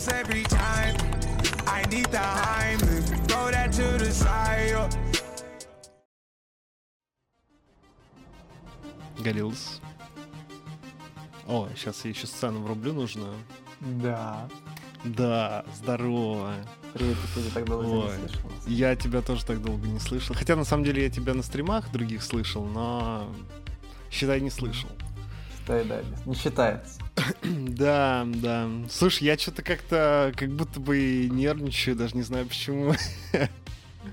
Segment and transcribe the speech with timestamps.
[0.00, 0.96] bounce every time.
[1.66, 4.96] I need the Heimlich, throw that to the side.
[9.22, 9.80] Галилс.
[11.46, 13.34] О, сейчас я еще сцену врублю нужную.
[13.80, 14.48] Да.
[15.04, 16.54] Да, здорово.
[16.94, 18.18] Привет, ты тоже так долго Ой.
[18.18, 18.50] не слышал.
[18.66, 20.34] Я тебя тоже так долго не слышал.
[20.34, 23.30] Хотя на самом деле я тебя на стримах других слышал, но
[24.10, 24.90] считай не слышал.
[25.66, 26.98] Да, да, не считается.
[27.42, 28.68] Да, да.
[28.90, 32.94] Слушай, я что-то как-то как будто бы нервничаю, даже не знаю почему.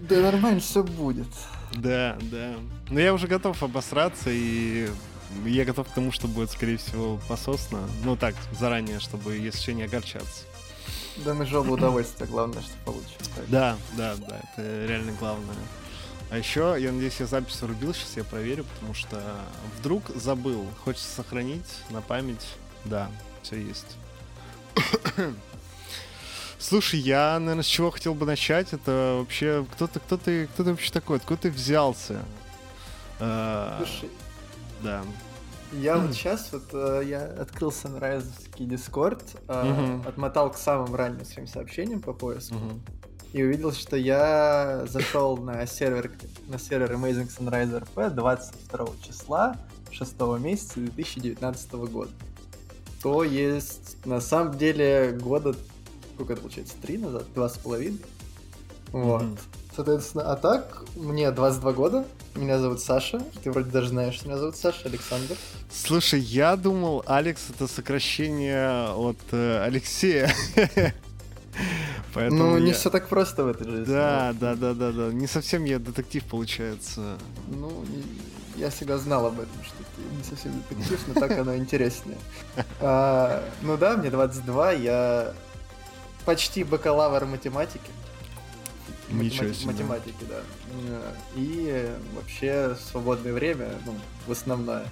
[0.02, 1.28] Да нормально все будет.
[1.74, 2.56] Да, да.
[2.90, 4.90] Но я уже готов обосраться, и
[5.46, 7.88] я готов к тому, что будет, скорее всего, пососно.
[8.04, 10.44] Ну так, заранее, чтобы, если что, не огорчаться.
[11.26, 13.32] Да мы жопу удовольствия, главное, что получится.
[13.48, 15.56] Да, да, да, это реально главное.
[16.30, 19.22] А еще, я надеюсь, я запись врубил, сейчас я проверю, потому что
[19.78, 20.66] вдруг забыл.
[20.84, 22.46] Хочется сохранить на память.
[22.84, 23.10] Да,
[23.44, 23.96] все есть.
[26.60, 30.64] Слушай, я, наверное, с чего хотел бы начать, это вообще, кто ты, кто ты, кто
[30.64, 32.22] ты вообще такой, откуда ты взялся?
[33.20, 34.10] А, Слушай,
[34.84, 35.04] Да.
[35.72, 41.48] я вот сейчас вот э, я открыл Sunrise'ский Discord, э, отмотал к самым ранним своим
[41.48, 42.56] сообщениям по поиску.
[43.38, 46.12] И увидел, что я зашел на сервер
[46.48, 49.58] на сервер Amazing Sunrise RP 22 числа
[49.92, 52.12] 6 месяца 2019 года.
[53.04, 55.56] То есть, на самом деле, года,
[56.16, 58.00] сколько это получается, три назад, два с половиной.
[58.92, 59.24] Вот.
[59.24, 59.38] Мгм.
[59.76, 64.40] Соответственно, а так, мне 22 года, меня зовут Саша, ты вроде даже знаешь, что меня
[64.40, 65.36] зовут Саша, Александр.
[65.72, 70.34] Слушай, я думал, Алекс это сокращение от э, Алексея.
[72.14, 73.86] Поэтому ну, не я- все так просто в этой жизни.
[73.94, 75.14] Да, да, да, да, да.
[75.14, 77.18] Не совсем я детектив получается.
[77.48, 77.86] Ну,
[78.56, 82.18] я всегда знал об этом, что ты не совсем детектив, но так оно интереснее.
[82.80, 85.34] А, ну да, мне 22, я
[86.26, 87.92] почти бакалавр математики.
[89.10, 89.72] Ничего себе.
[89.72, 90.42] Математики, да.
[91.36, 94.86] И вообще свободное время, ну, в основное,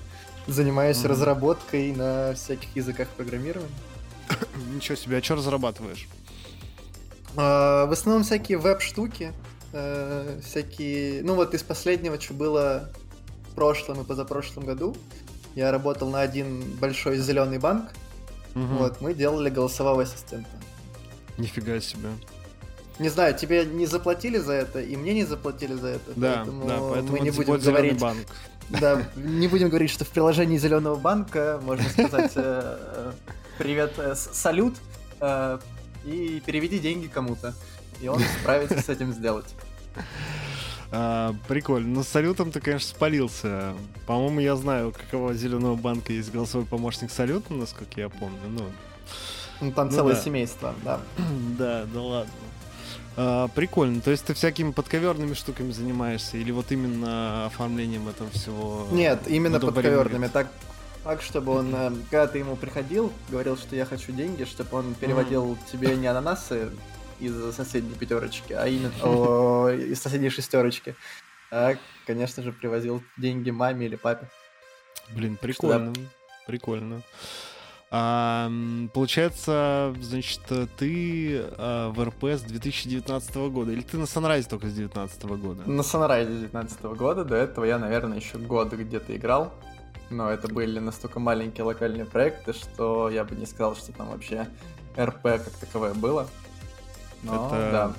[0.47, 3.69] занимаюсь разработкой на всяких языках программирования.
[4.73, 6.07] Ничего себе, а что разрабатываешь?
[7.37, 9.33] А, В основном всякие веб-штуки,
[9.73, 11.23] э, всякие...
[11.23, 12.89] Ну вот из последнего, что было
[13.51, 14.95] в прошлом и позапрошлом году,
[15.55, 17.91] я работал на один большой зеленый банк.
[18.53, 18.77] Мгм.
[18.77, 20.49] Вот, мы делали голосового ассистента.
[21.37, 22.09] Нифига себе.
[22.99, 26.11] Не знаю, тебе не заплатили за это, и мне не заплатили за это.
[26.15, 27.99] Да, поэтому да, поэтому мы не будем говорить.
[27.99, 28.25] банк.
[28.69, 33.11] Да, не будем говорить, что в приложении зеленого банка можно сказать э, э,
[33.57, 34.75] привет, салют,
[36.05, 37.53] и переведи деньги кому-то.
[38.01, 39.53] И он справится с этим сделать.
[40.91, 41.87] А, прикольно.
[41.95, 43.73] Но с салютом ты, конечно, спалился.
[44.05, 48.39] По-моему, я знаю, у какого зеленого банка есть голосовой помощник салюта, насколько я помню.
[48.49, 48.65] Ну,
[49.61, 50.21] Ну, там Ну целое да.
[50.21, 50.99] семейство, да.
[51.57, 52.33] да, да ладно.
[53.17, 54.01] А, прикольно.
[54.01, 58.87] То есть ты всякими подковерными штуками занимаешься, или вот именно оформлением этого всего?
[58.91, 60.27] Нет, именно подковерными.
[60.27, 60.47] Так,
[61.05, 64.95] так, чтобы он, э, когда ты ему приходил, говорил, что я хочу деньги, чтобы он
[64.95, 66.71] переводил тебе не ананасы
[67.19, 70.95] из соседней пятерочки, а именно о, из соседней шестерочки.
[71.51, 71.75] А,
[72.07, 74.27] конечно же, привозил деньги маме или папе.
[75.15, 75.93] Блин, прикольно.
[76.47, 77.03] Прикольно.
[77.91, 78.49] А,
[78.91, 80.41] получается, значит,
[80.75, 85.69] ты а, в РП с 2019 года, или ты на Sunrise только с 2019 года?
[85.69, 89.53] На Sunrise 2019 года, до этого я, наверное, еще год где-то играл.
[90.09, 94.47] Но это были настолько маленькие локальные проекты, что я бы не сказал, что там вообще
[94.97, 96.27] РП как таковое было.
[97.23, 97.93] Но, Это- да.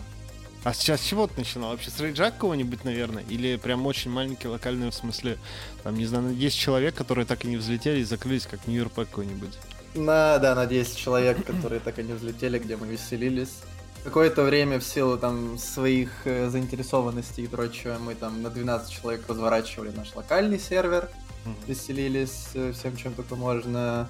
[0.64, 1.70] А сейчас с чего ты начинал?
[1.70, 3.22] Вообще с рейджа какого-нибудь, наверное?
[3.28, 5.38] Или прям очень маленький локальный, в смысле,
[5.84, 9.56] там, не знаю, есть человек, которые так и не взлетели и закрылись, как Нью-Йорк какой-нибудь.
[9.94, 13.58] На, да, на 10 человек, которые так и не взлетели, где мы веселились.
[14.02, 19.22] Какое-то время в силу там своих э, заинтересованностей и прочего мы там на 12 человек
[19.28, 21.08] разворачивали наш локальный сервер,
[21.46, 21.56] Мгм.
[21.66, 24.08] веселились э, всем, чем только можно.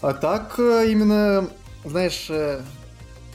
[0.00, 1.48] А так э, именно,
[1.84, 2.62] знаешь, э,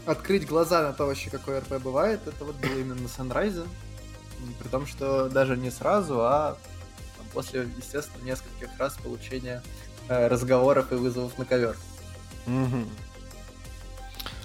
[0.06, 3.64] открыть глаза на то вообще, какой РП бывает, это вот было именно на Санрайзе.
[4.60, 6.58] При том, что даже не сразу, а
[7.34, 9.64] после, естественно, нескольких раз получения
[10.10, 11.78] э, разговоров и вызовов на ковер.
[12.46, 12.90] Мгм.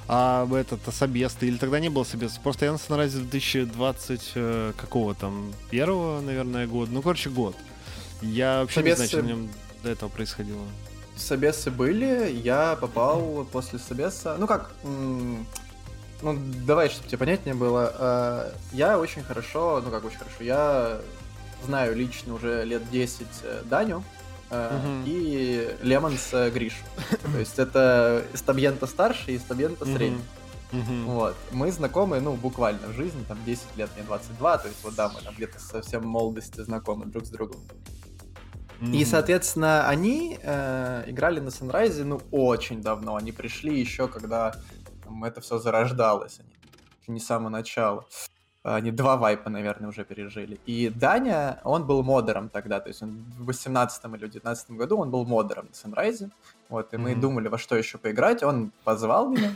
[0.06, 2.38] А этот а собес ты или тогда не было собес?
[2.42, 6.90] Просто я на Sunrise 2020 э, какого там первого, наверное, года.
[6.92, 7.56] Ну, короче, год.
[8.22, 9.48] Я вообще не знаю, Собесы- что в нем
[9.82, 10.62] до этого происходило.
[11.16, 14.36] Собесы были, я попал после собеса.
[14.38, 15.44] Ну как, ну
[16.66, 17.92] давай, чтобы тебе понятнее было.
[17.98, 20.98] э, Я очень хорошо, ну как очень хорошо, я
[21.64, 24.02] знаю лично уже лет 10 э, Даню.
[24.52, 25.04] Мгм.
[25.06, 26.74] и Лемонс Гриш.
[27.32, 30.24] То есть это Стабьента старший и Стабьента средний.
[30.72, 31.06] Мгм.
[31.06, 31.36] Вот.
[31.52, 35.08] Мы знакомы, ну, буквально в жизни, там, 10 лет, мне 22, то есть вот да,
[35.08, 37.60] мы там где-то совсем молодости знакомы друг с другом.
[38.80, 39.04] И, Мгм.
[39.04, 43.16] соответственно, они э, играли на Санрайзе, ну, очень давно.
[43.16, 44.52] Они пришли еще, когда
[45.04, 46.40] там, это все зарождалось.
[46.40, 46.48] Они
[47.08, 48.06] не с самого начала.
[48.62, 50.60] Они два вайпа, наверное, уже пережили.
[50.66, 55.10] И Даня, он был модером тогда, то есть он в 18 или 19 году он
[55.10, 56.30] был модером на Санрайзе.
[56.68, 57.20] Вот, и мы Мгм.
[57.20, 58.42] думали, во что еще поиграть.
[58.42, 59.54] Он позвал меня.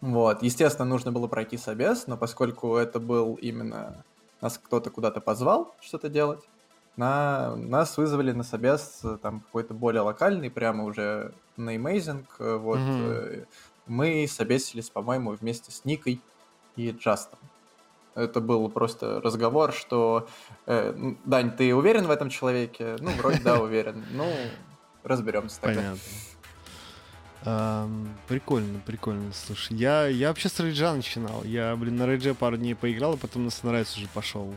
[0.00, 4.04] Вот, естественно, нужно было пройти собес, но поскольку это был именно...
[4.40, 6.40] Нас кто-то куда-то позвал что-то делать,
[6.96, 7.56] на...
[7.56, 12.24] нас вызвали на собес э, там какой-то более локальный, прямо уже на Amazing.
[12.38, 13.44] э, Вот, э,
[13.86, 16.20] мы собесились, по-моему, вместе с Никой
[16.76, 17.38] и Джастом.
[18.14, 20.28] Это был просто разговор, что
[20.66, 22.96] э, Дань, ты уверен в этом человеке?
[23.00, 24.04] Ну, вроде да, уверен.
[24.10, 24.30] Ну,
[25.02, 25.80] разберемся тогда.
[25.80, 25.98] Понятно.
[28.28, 29.32] Прикольно, прикольно.
[29.32, 31.42] Слушай, я, я вообще с Рейджа начинал.
[31.42, 34.54] Я, блин, на Рейдже пару дней поиграл, а потом на Sunrise уже пошел.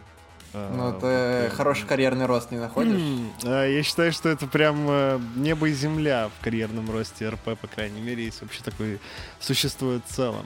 [0.57, 3.02] А, Ну, вот, ты э, хороший карьерный рост не находишь?
[3.44, 7.68] А, Я считаю, что это прям э, небо и земля в карьерном росте РП, по
[7.68, 9.00] крайней мере, если вообще такой
[9.40, 10.46] существует в целом.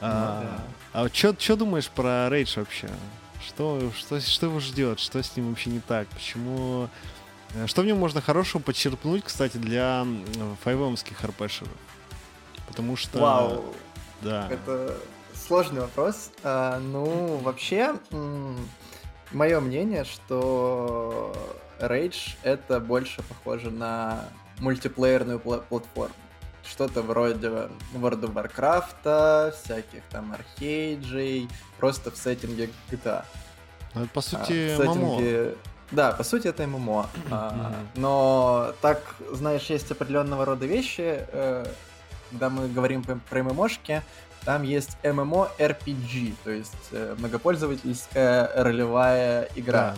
[0.00, 0.62] А,
[0.92, 1.04] да.
[1.04, 2.88] а что думаешь про Рейдж вообще?
[3.44, 5.00] Что, что, что его ждет?
[5.00, 6.06] Что с ним вообще не так?
[6.08, 6.88] Почему...
[7.54, 10.06] э, Что в нем можно хорошего подчерпнуть, кстати, для
[10.62, 11.72] файвомских РПшеров?
[12.68, 13.18] Потому что...
[13.18, 13.64] Вау,
[14.22, 14.46] Да.
[14.50, 14.96] это
[15.34, 16.30] сложный вопрос.
[16.44, 17.94] А, ну, вообще,
[19.32, 21.34] мое мнение, что
[21.80, 24.24] Rage это больше похоже на
[24.60, 26.14] мультиплеерную пла- платформу.
[26.64, 27.48] Что-то вроде
[27.94, 31.48] World of Warcraft, всяких там архейджей,
[31.78, 33.24] просто в сеттинге GTA.
[33.94, 34.94] Ну, по А, сути, в ММО.
[35.18, 35.56] сеттинге-
[35.90, 37.06] Да, по сути, это ММО.
[37.30, 37.72] А.
[37.94, 41.64] Но так, знаешь, есть определенного рода вещи, э,
[42.30, 44.02] когда мы говорим про про ММОшки,
[44.44, 49.94] там есть ММО RPG, то есть э, многопользовательская ролевая игра.
[49.94, 49.96] Да.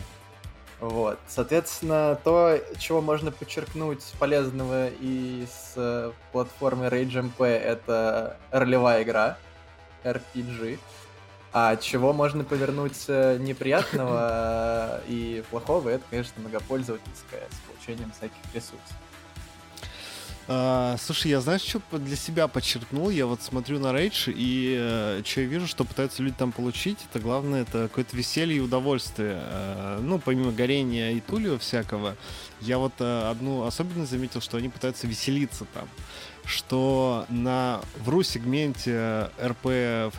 [0.81, 1.19] Вот.
[1.29, 9.37] Соответственно, то, чего можно подчеркнуть полезного из э, платформы RageMP, это ролевая игра,
[10.05, 10.79] RPG.
[11.53, 18.97] А чего можно повернуть э, неприятного и плохого, это, конечно, многопользовательская с получением всяких ресурсов.
[20.53, 23.09] А, слушай, я знаешь, что для себя подчеркнул?
[23.09, 27.21] Я вот смотрю на Рейдж, и что я вижу, что пытаются люди там получить, это
[27.23, 29.39] главное, это какое-то веселье и удовольствие.
[29.41, 32.17] А, ну, помимо горения и тулио всякого,
[32.63, 35.89] я вот а, одну особенность заметил, что они пытаются веселиться там.
[36.45, 39.63] Что на в ру-сегменте RP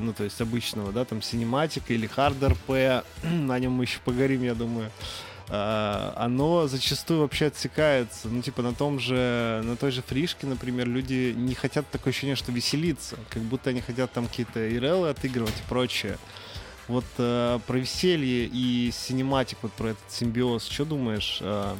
[0.00, 4.00] ну, то есть обычного, да, там, cinematic а или hard RP, на нем мы еще
[4.04, 4.90] поговорим, я думаю,
[5.50, 8.28] оно зачастую вообще отсекается.
[8.28, 12.36] Ну, типа, на том же, на той же фришке, например, люди не хотят такое ощущение,
[12.36, 13.16] что веселиться.
[13.30, 16.18] Как будто они хотят там какие-то IRL ы отыгрывать и прочее.
[16.86, 21.38] Вот э, про веселье и cinematic, вот про этот симбиоз, что думаешь?
[21.42, 21.74] Э,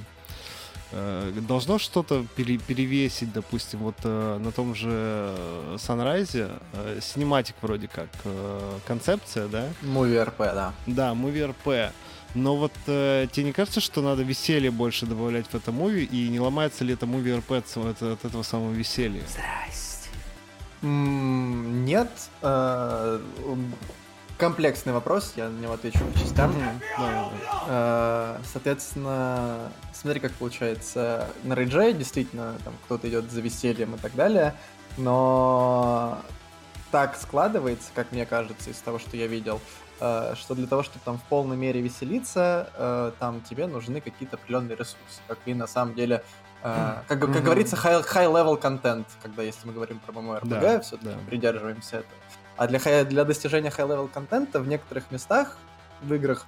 [0.93, 5.35] э, должно что-то пере- перевесить, допустим, вот э, на том же
[5.79, 9.69] Санрайзе, э, cinematic вроде как, э, концепция, да?
[9.83, 10.75] Movie RP, да.
[10.87, 11.93] Да, movie RP.
[12.35, 16.29] Но вот э, тебе не кажется, что надо веселье больше добавлять в это movie, и
[16.29, 19.23] не ломается ли это movie RP от, от- от этого самого веселья?
[20.83, 22.11] М, Нет.
[22.43, 23.21] э,
[24.39, 26.53] Комплексный вопрос, я на него отвечу по частям.
[26.57, 27.65] Да, да, да.
[27.67, 31.29] Э, Соответственно, смотри, как получается.
[31.43, 34.55] На рейдже действительно там кто-то идет за весельем и так далее,
[34.97, 36.21] но
[36.93, 39.61] так складывается, как мне кажется, из того, что я видел,
[39.99, 44.77] что для того, чтобы там в полной мере веселиться, э, там тебе нужны какие-то определенные
[44.77, 46.23] ресурсы, как и на самом деле
[46.63, 47.43] э, как, как Мгм.
[47.45, 51.19] говорится, high, high level контент, когда если мы говорим про MMORPG, Да, все-таки да.
[51.27, 52.13] придерживаемся этого.
[52.57, 55.57] А для, для достижения high level контента в некоторых местах
[56.03, 56.47] в играх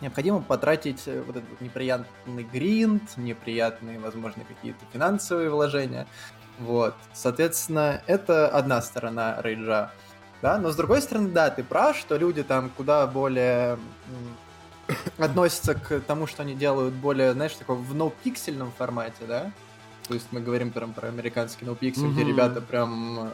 [0.00, 6.06] необходимо потратить э, вот этот неприятный гринд, неприятные, возможно, какие-то финансовые вложения.
[6.58, 6.94] Вот.
[7.12, 9.90] Соответственно, это одна сторона рейджа.
[10.44, 10.58] Да?
[10.58, 13.78] Но с другой стороны, да, ты прав, что люди там куда более
[15.18, 19.50] относятся к тому, что они делают более, знаешь, такого в ноупиксельном формате, да?
[20.06, 22.28] То есть мы говорим прям про американский ноупиксель, где Мгм.
[22.28, 23.30] ребята прям э,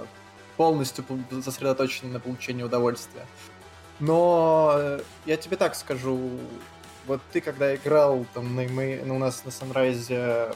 [0.56, 3.26] полностью пол- сосредоточены на получении удовольствия.
[3.98, 6.30] Но э, я тебе так скажу,
[7.08, 10.52] вот ты когда играл там на, мы, ну, у нас на Санрайзе,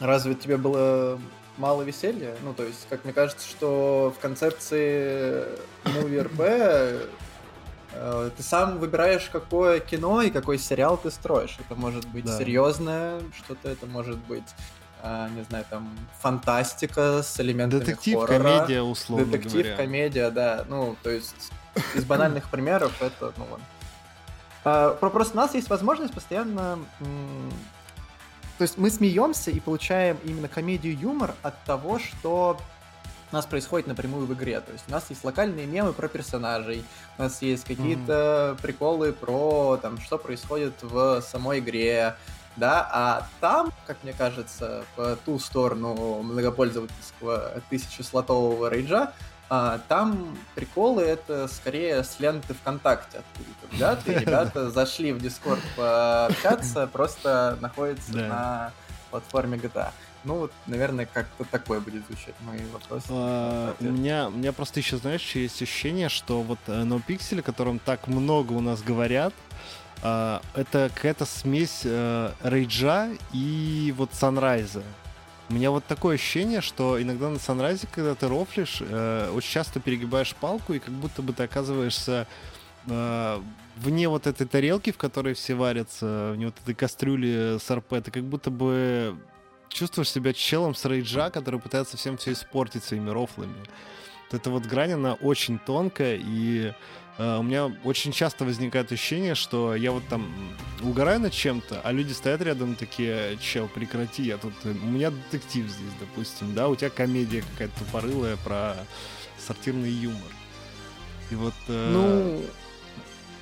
[0.00, 1.20] разве тебе было
[1.56, 2.34] мало веселья?
[2.42, 5.44] Ну, то есть, как мне кажется, что в концепции
[5.84, 7.08] Movie RP
[7.98, 11.56] Э, ты сам выбираешь, какое кино и какой сериал ты строишь.
[11.58, 12.36] Это может быть Да.
[12.36, 14.44] серьезное что-то, это может быть,
[15.02, 15.88] э, не знаю, там,
[16.20, 18.42] фантастика с элементами Детектив, хоррора.
[18.42, 19.76] комедия, условно Детектив, говоря.
[19.76, 20.64] комедия, да.
[20.68, 21.50] Ну, то есть
[21.94, 23.64] из банальных примеров это, ну ладно.
[24.64, 26.78] А, про- Просто у нас есть возможность постоянно...
[28.58, 32.58] То есть мы смеемся и получаем именно комедию юмор от того, что
[33.30, 34.60] у нас происходит напрямую в игре.
[34.60, 36.84] То есть у нас есть локальные мемы про персонажей,
[37.18, 42.16] у нас есть какие-то приколы про там, что происходит в самой игре,
[42.56, 49.12] да, а там, как мне кажется, по ту сторону многопользовательского тысячеслотового рейджа,
[49.48, 54.14] а, там приколы это скорее с ленты ВКонтакте откуда-то взяты.
[54.20, 58.28] Ребята зашли в Дискорд пообщаться, просто находятся Да.
[58.28, 58.72] на
[59.10, 59.90] платформе GTA.
[60.24, 63.04] Ну вот, наверное, как-то такой будет звучать мой вопрос.
[63.08, 67.42] А, У меня, у меня просто еще, знаешь, есть ощущение, что вот э, NoPixel, о
[67.42, 69.32] котором так много у нас говорят,
[70.02, 74.82] а, это какая-то смесь э, рейджа и вот санрайза.
[75.48, 79.78] У меня вот такое ощущение, что иногда на санрайзе, когда ты рофлишь, э, очень часто
[79.78, 82.26] перегибаешь палку, и как будто бы ты оказываешься
[82.88, 83.40] э,
[83.76, 88.10] вне вот этой тарелки, в которой все варятся, вне вот этой кастрюли с РП, ты
[88.10, 89.16] как будто бы
[89.68, 93.54] чувствуешь себя челом с рейджа, который пытается всем все испортить своими рофлами.
[94.30, 96.72] Вот эта вот грань, она очень тонкая, и
[97.18, 100.30] у меня очень часто возникает ощущение, что я вот там
[100.82, 104.52] угораю над чем-то, а люди стоят рядом такие, чел, прекрати, я тут...
[104.64, 108.76] э, У меня детектив здесь, допустим, да, у тебя комедия какая-то тупорылая про
[109.46, 110.30] сортирный юмор.
[111.30, 111.54] И вот...
[111.68, 112.42] э, Ну,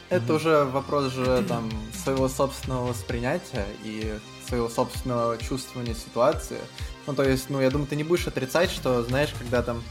[0.09, 0.37] это Мгм.
[0.37, 1.71] уже вопрос же там
[2.04, 4.16] своего собственного воспринятия и
[4.47, 6.59] своего собственного чувствования ситуации.
[7.07, 9.83] Ну, то есть, ну, я думаю, ты не будешь отрицать, что, знаешь, когда там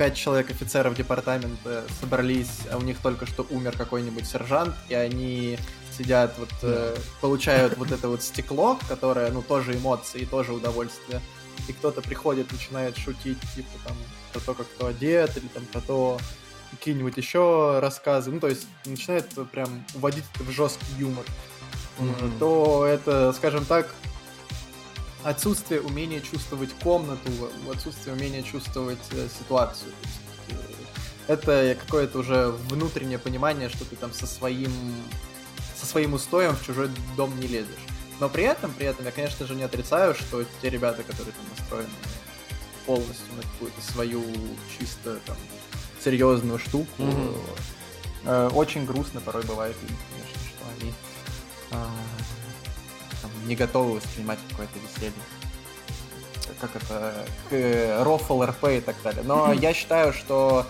[0.00, 5.58] пять человек офицеров департамента собрались, а у них только что умер какой-нибудь сержант, и они
[5.94, 11.20] сидят, вот, э, получают вот это вот стекло, которое, ну, тоже эмоции, тоже удовольствие,
[11.68, 13.96] и кто-то приходит, начинает шутить, типа, там,
[14.32, 16.18] про то, как кто одет, или там про то,
[16.70, 21.26] какие-нибудь еще рассказы, ну, то есть начинает прям уводить это в жесткий юмор,
[21.98, 22.38] Мгм.
[22.38, 23.94] то это, скажем так,
[25.24, 27.30] отсутствие умения чувствовать комнату,
[27.72, 29.92] отсутствие умения чувствовать э, ситуацию.
[30.48, 30.54] Э,
[31.32, 34.72] это какое-то уже внутреннее понимание, что ты там со своим,
[35.76, 37.74] со своим устоем в чужой дом не лезешь.
[38.18, 41.44] Но при этом, при этом я, конечно же, не отрицаю, что те ребята, которые там
[41.58, 41.88] настроены
[42.86, 44.22] полностью на какую-то свою
[44.78, 45.36] чисто там
[46.02, 47.34] серьезную штуку, Мгм.
[48.24, 50.39] э, очень грустно порой бывает им, конечно,
[53.50, 55.12] не готовы воспринимать какое-то веселье.
[56.60, 57.14] Как это,
[57.48, 59.22] к, э, рофл, РП и так далее.
[59.24, 60.66] Но я считаю, что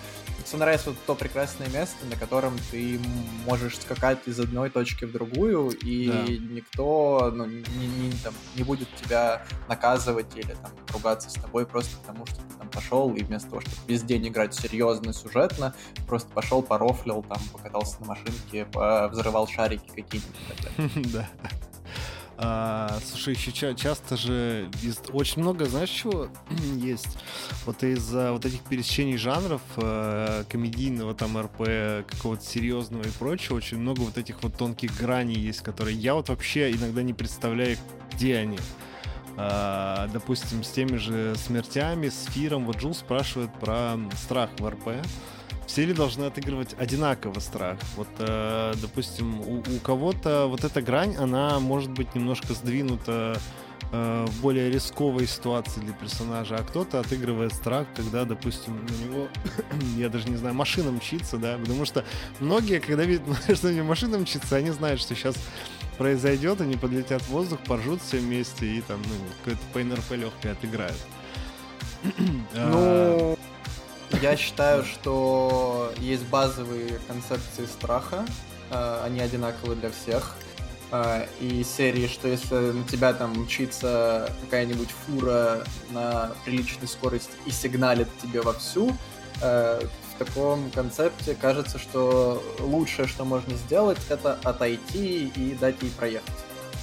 [0.51, 2.99] Sunrise вот то прекрасное место, на котором ты
[3.45, 6.53] можешь скакать из одной точки в другую, и Да.
[6.55, 11.95] никто ну, не, не- там, не будет тебя наказывать или там, ругаться с тобой просто
[11.97, 15.75] потому, что ты там пошел, и вместо того, чтобы весь день играть серьезно, сюжетно,
[16.07, 18.65] просто пошел, порофлил, там, покатался на машинке,
[19.11, 21.11] взрывал шарики какие-нибудь.
[21.13, 21.29] Да.
[22.43, 26.27] А, слушай, еще ча- часто же из- очень много, знаешь, чего
[26.77, 27.17] есть?
[27.67, 33.77] Вот из-за вот этих пересечений жанров, э, комедийного, там, РП, какого-то серьезного и прочего, очень
[33.77, 37.77] много вот этих вот тонких граней есть, которые я вот вообще иногда не представляю,
[38.13, 38.57] где они.
[39.37, 44.89] А, допустим, с теми же смертями, с Фиром, вот Джул спрашивает про страх в РП
[45.67, 47.77] все ли должны отыгрывать одинаково страх?
[47.95, 53.39] Вот, э, допустим, у, у кого-то вот эта грань, она может быть немножко сдвинута
[53.91, 59.27] э, в более рисковой ситуации для персонажа, а кто-то отыгрывает страх, когда, допустим, у него,
[59.97, 62.03] я даже не знаю, машина мчится, да, потому что
[62.39, 63.23] многие, когда видят,
[63.55, 65.35] что у него машина мчится, они знают, что сейчас
[65.97, 70.53] произойдет, они подлетят в воздух, поржут все вместе и там, ну, какое-то по НРП легкое
[70.53, 70.97] отыграют.
[72.55, 73.37] А, Ну,
[74.21, 78.25] я считаю, что есть базовые концепции страха,
[78.69, 80.35] э, они одинаковы для всех.
[80.91, 87.51] Э, И серии, что если на тебя там мчится какая-нибудь фура на приличной скорости и
[87.51, 88.91] сигналит тебе вовсю,
[89.41, 89.81] э,
[90.13, 96.29] в таком концепте кажется, что лучшее, что можно сделать, это отойти и дать ей проехать.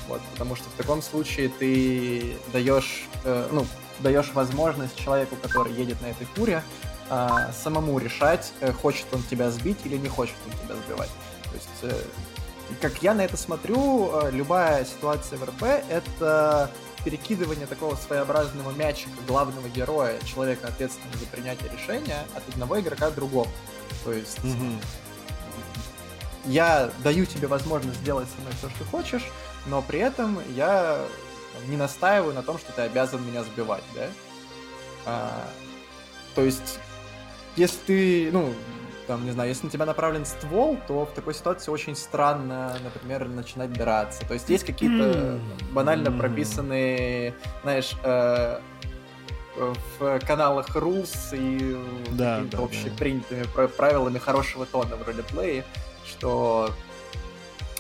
[0.09, 3.65] Вот, потому что в таком случае ты даешь, ну,
[4.01, 6.65] даешь возможность человеку, который едет на этой фуре,
[7.11, 11.11] а, самому решать, э, хочет он тебя сбить или не хочет он тебя сбивать.
[11.45, 16.71] То есть, э, как я на это смотрю, э, любая ситуация в РП— это
[17.05, 23.15] перекидывание такого своеобразного мячика главного героя, человека, ответственного за принятие решения, от одного игрока к
[23.15, 23.51] другому.
[24.05, 24.79] То есть мгм.
[26.45, 29.31] я даю тебе возможность сделать со мной все, что хочешь,
[29.67, 31.01] но при этом я
[31.67, 34.09] не настаиваю на том, что ты обязан меня сбивать, да?
[35.07, 35.49] А,
[36.35, 36.79] то есть,
[37.59, 38.55] если ты, ну,
[39.07, 43.27] там, не знаю, если на тебя направлен ствол, то в такой ситуации очень странно, например,
[43.29, 44.27] начинать драться.
[44.27, 45.41] То есть есть какие-то
[45.73, 48.61] банально прописанные, знаешь, э,
[49.99, 51.77] в каналах rules и
[52.13, 53.69] да, какими-то да, общепринятыми да.
[53.69, 55.65] правилами хорошего тона в ролеплее,
[56.07, 56.71] что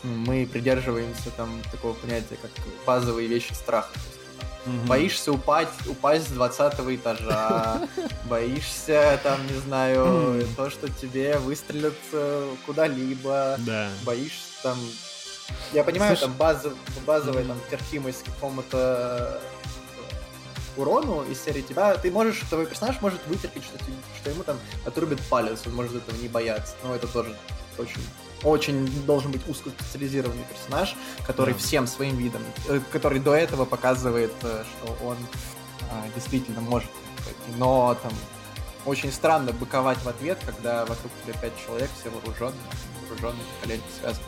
[0.02, 2.50] мы придерживаемся там такого понятия, как
[2.86, 3.90] базовые вещи страха.
[4.66, 4.86] Угу.
[4.86, 7.88] Боишься упасть, упасть с 20 этажа,
[8.24, 13.88] боишься, там, не знаю, то, что тебе выстрелят э, куда-либо, да.
[14.04, 14.78] боишься там...
[15.72, 16.28] Я понимаю, Слушай...
[16.28, 16.72] там базов,
[17.06, 23.20] базовая там терпимость к какому-то э, урону из серии тебя, ты можешь, твой персонаж может
[23.26, 23.78] вытерпеть, что,
[24.20, 27.34] что ему там отрубит палец, он может этого не бояться, но это тоже
[27.78, 28.00] очень
[28.44, 31.60] очень должен быть узкоспециализированный персонаж, который да.
[31.60, 35.16] всем своим видом, э, который до этого показывает, э, что он
[35.90, 36.90] а, действительно может
[37.24, 37.58] пойти.
[37.58, 38.12] Но там
[38.84, 42.60] очень странно быковать в ответ, когда вокруг тебя пять человек, все вооруженные,
[43.08, 44.24] вооруженные, колени связаны.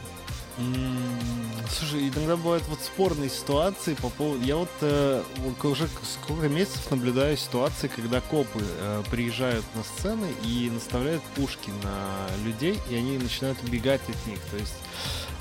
[1.68, 4.44] Слушай, иногда бывают вот спорные ситуации по поводу...
[4.44, 5.22] Я вот э,
[5.62, 12.44] уже сколько месяцев наблюдаю ситуации, когда копы э, приезжают на сцены и наставляют пушки на
[12.44, 14.38] людей, и они начинают убегать от них.
[14.50, 14.74] То есть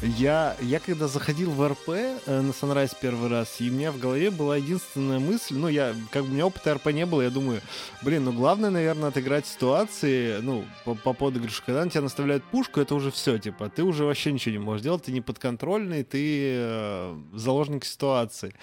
[0.01, 3.99] я, я когда заходил в РП э, на Sunrise первый раз, и у меня в
[3.99, 7.29] голове была единственная мысль, ну, я, как бы у меня опыта РП не было, я
[7.29, 7.61] думаю,
[8.01, 12.79] блин, ну, главное, наверное, отыграть ситуации, ну, по, по подыгрышу, когда на тебя наставляют пушку,
[12.79, 16.53] это уже все, типа, ты уже вообще ничего не можешь делать, ты не подконтрольный, ты
[16.53, 18.53] э, заложник ситуации.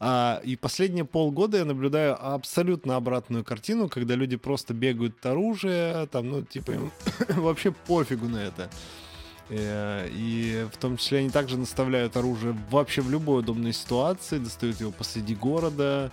[0.00, 6.06] А, и последние полгода я наблюдаю абсолютно обратную картину, когда люди просто бегают от оружия,
[6.06, 6.90] там, ну, типа, им
[7.28, 8.70] вообще пофигу на это.
[9.48, 14.80] Э, и в том числе они также наставляют оружие вообще в любой удобной ситуации, достают
[14.80, 16.10] его посреди города.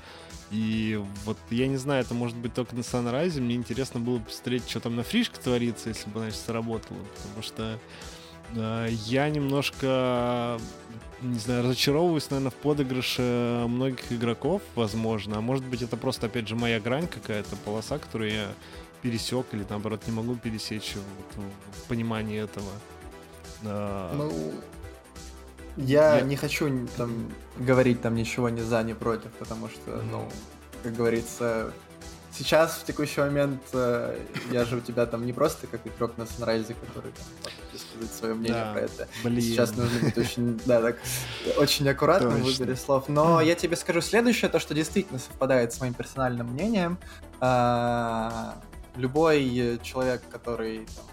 [0.52, 3.42] И вот я не знаю, это может быть только на Sunrise.
[3.42, 7.00] Мне интересно было посмотреть, что там на фришке творится, если бы, значит, сработало.
[7.18, 7.80] Потому что
[8.56, 10.60] э, я немножко,
[11.22, 15.38] не знаю, разочаровываюсь, наверное, в подыгрыше многих игроков, возможно.
[15.38, 18.48] А может быть, это просто, опять же, моя грань какая-то, полоса, которую я
[19.02, 22.70] пересек или, наоборот, не могу пересечь в, в, в понимании этого.
[23.64, 24.32] Ну,
[25.78, 30.12] я, я не хочу там говорить там ничего ни за, ни против, потому что, mm-hmm.
[30.12, 30.30] ну,
[30.84, 31.74] как говорится,
[32.32, 34.18] сейчас, в текущий момент, э,
[34.52, 38.14] я же у тебя там не просто как игрок на Sunrise, который там может высказать
[38.14, 39.08] свое мнение да, про это.
[39.24, 39.42] Блин.
[39.42, 40.98] Сейчас нужно быть очень, да, так,
[41.58, 43.08] очень аккуратно в выборе слов.
[43.08, 46.98] Но я тебе скажу следующее, то, что действительно совпадает с моим персональным мнением.
[47.40, 48.62] А,
[48.96, 51.06] любой человек, который там,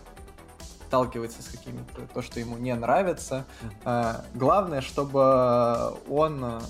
[0.90, 3.44] сталкивается с какими-то, то, что ему не нравится.
[3.84, 4.24] Mm-hmm.
[4.34, 6.60] Главное, чтобы он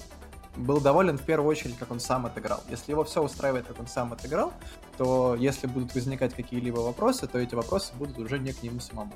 [0.56, 2.60] был доволен в первую очередь, как он сам отыграл.
[2.68, 4.52] Если его все устраивает, как он сам отыграл,
[4.98, 9.12] то если будут возникать какие-либо вопросы, то эти вопросы будут уже не к нему самому.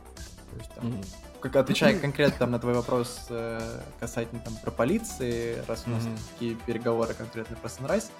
[0.50, 1.06] То есть, там, mm-hmm.
[1.40, 6.04] как, отвечая конкретно там, на твой вопрос э, касательно там, про полиции, раз у нас
[6.04, 6.18] mm-hmm.
[6.32, 8.10] такие переговоры конкретно про Sunrise,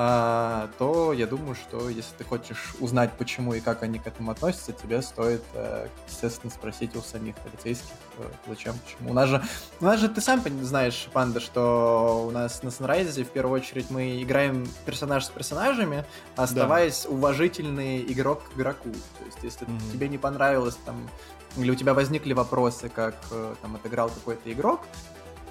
[0.00, 4.30] а, то я думаю, что если ты хочешь узнать, почему и как они к этому
[4.30, 9.10] относятся, тебе стоит, э, естественно, спросить у самих полицейских, э, зачем, почему.
[9.10, 9.42] У нас же,
[9.80, 13.90] у нас же ты сам знаешь, Панда, что у нас на Sunrise в первую очередь
[13.90, 16.04] мы играем персонаж с персонажами,
[16.36, 17.10] оставаясь да.
[17.10, 18.92] уважительный игрок к игроку.
[18.92, 19.92] То есть, если mm-hmm.
[19.92, 21.08] тебе не понравилось там
[21.56, 24.82] или у тебя возникли вопросы, как э, там отыграл какой-то игрок,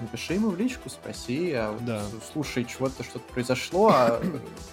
[0.01, 2.03] напиши ему в личку, спроси, а вот, да.
[2.31, 4.21] слушай, чего-то что-то произошло, а,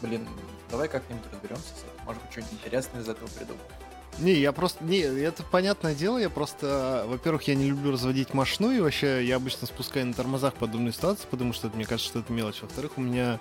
[0.02, 0.26] блин,
[0.70, 3.66] давай как-нибудь разберемся с этим, может быть, что-нибудь интересное из этого придумаем.
[4.18, 4.84] Не, я просто...
[4.84, 7.04] Не, это понятное дело, я просто...
[7.08, 11.26] Во-первых, я не люблю разводить машину, и вообще я обычно спускаю на тормозах подобные ситуации,
[11.30, 12.62] потому что это, мне кажется, что это мелочь.
[12.62, 13.40] Во-вторых, у меня,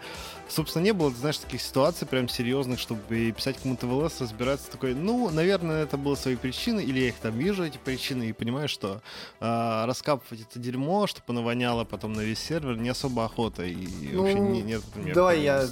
[0.49, 4.95] собственно, не было, знаешь, таких ситуаций прям серьезных, чтобы писать кому-то в ЛС, разбираться такой,
[4.95, 8.67] ну, наверное, это было свои причины, или я их там вижу, эти причины, и понимаю,
[8.67, 9.01] что
[9.39, 13.87] э, раскапывать это дерьмо, чтобы оно воняло потом на весь сервер, не особо охота, и
[14.11, 15.67] ну, вообще не, нет, например, Давай я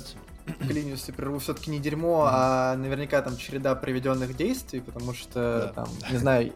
[0.59, 5.83] клянусь и прерву, все-таки не дерьмо, а наверняка там череда приведенных действий, потому что да.
[5.83, 6.53] там, не знаю,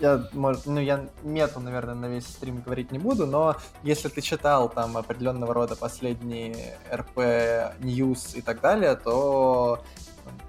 [0.00, 4.20] я, может, ну, я мету, наверное, на весь стрим говорить не буду, но если ты
[4.20, 9.82] читал там определенного рода последние РП News и так далее, то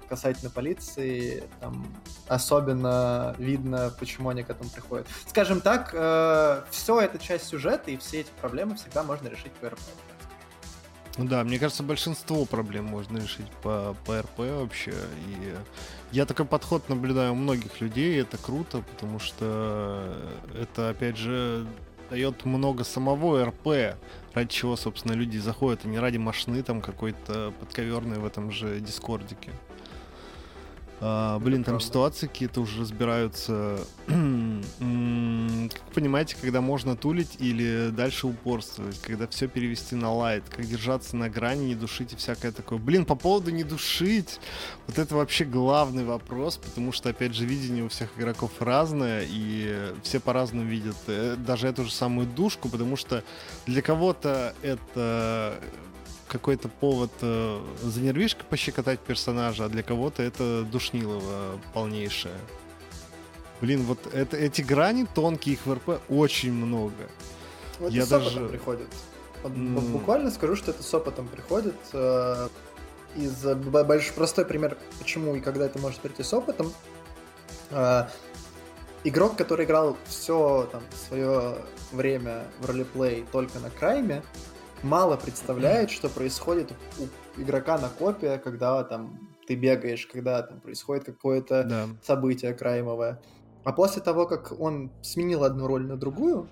[0.08, 1.86] касательно полиции, там
[2.28, 5.06] особенно видно, почему они к этому приходят.
[5.26, 9.66] Скажем так, э, все это часть сюжета, и все эти проблемы всегда можно решить в
[9.66, 9.80] РП.
[11.18, 14.92] Ну да, мне кажется, большинство проблем можно решить по, по РП вообще.
[15.26, 15.54] И
[16.12, 20.16] я такой подход наблюдаю у многих людей, это круто, потому что
[20.54, 21.66] это, опять же,
[22.10, 23.96] дает много самого РП,
[24.34, 28.80] ради чего, собственно, люди заходят, а не ради машины там какой-то подковерной в этом же
[28.80, 29.52] дискордике.
[31.02, 33.78] А, блин, там ситуации какие-то уже разбираются.
[34.06, 41.16] как понимаете, когда можно тулить или дальше упорствовать, когда все перевести на лайт, как держаться
[41.16, 42.78] на грани, не душить и всякое такое.
[42.78, 44.40] Блин, по поводу не душить,
[44.86, 49.94] вот это вообще главный вопрос, потому что, опять же, видение у всех игроков разное, и
[50.02, 53.24] все по-разному видят э, даже эту же самую душку, потому что
[53.66, 55.58] для кого-то это
[56.30, 62.36] какой-то повод э, за нервишко пощекотать персонажа, а для кого-то это душнилово полнейшее.
[63.60, 67.08] Блин, вот это, эти грани тонкие их в РП очень много.
[67.78, 68.46] Вот Я с даже...
[68.48, 68.88] приходит.
[69.42, 69.90] Вот, mm.
[69.90, 71.76] Буквально скажу, что это с опытом приходит.
[71.92, 72.48] Э,
[73.16, 76.72] из большой простой пример, почему и когда это может прийти с опытом.
[77.70, 78.06] Э,
[79.04, 81.56] игрок, который играл все там свое
[81.92, 84.22] время в ролеплей только на крайме,
[84.82, 91.04] мало представляет, что происходит у игрока на копе, когда там ты бегаешь, когда там происходит
[91.04, 91.88] какое-то да.
[92.02, 93.20] событие краймовое.
[93.64, 96.48] А после того, как он сменил одну роль на другую,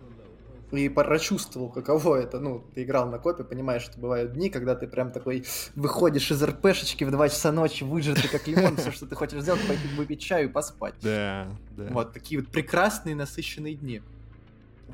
[0.72, 4.86] и прочувствовал, каково это, ну, ты играл на копе, понимаешь, что бывают дни, когда ты
[4.86, 9.14] прям такой выходишь из РПшечки в 2 часа ночи, выжатый как лимон, все, что ты
[9.14, 10.94] хочешь сделать, пойти выпить чаю и поспать.
[11.00, 11.86] Да, да.
[11.90, 14.02] Вот такие вот прекрасные, насыщенные дни.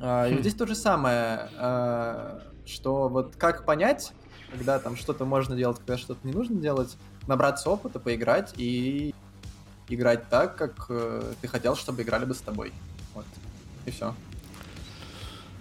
[0.01, 0.39] А, и хм.
[0.39, 1.49] здесь то же самое.
[1.57, 4.13] А, что вот как понять,
[4.51, 6.97] когда там что-то можно делать, когда что-то не нужно делать,
[7.27, 9.13] набраться опыта, поиграть и
[9.89, 12.73] играть так, как э, ты хотел, чтобы играли бы с тобой.
[13.13, 13.25] Вот.
[13.85, 14.15] И все.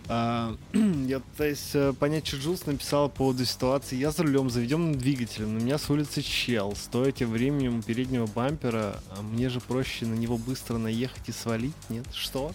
[0.06, 3.96] А, я пытаюсь э, понять, что Джулс написал по поводу ситуации.
[3.96, 6.74] Я за рулем заведенным двигателем, на меня с улицы чел.
[6.76, 11.74] Стоя тем временем переднего бампера, а мне же проще на него быстро наехать и свалить,
[11.88, 12.06] нет?
[12.12, 12.52] Что?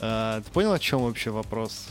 [0.00, 1.88] А, ты понял, о чем вообще вопрос?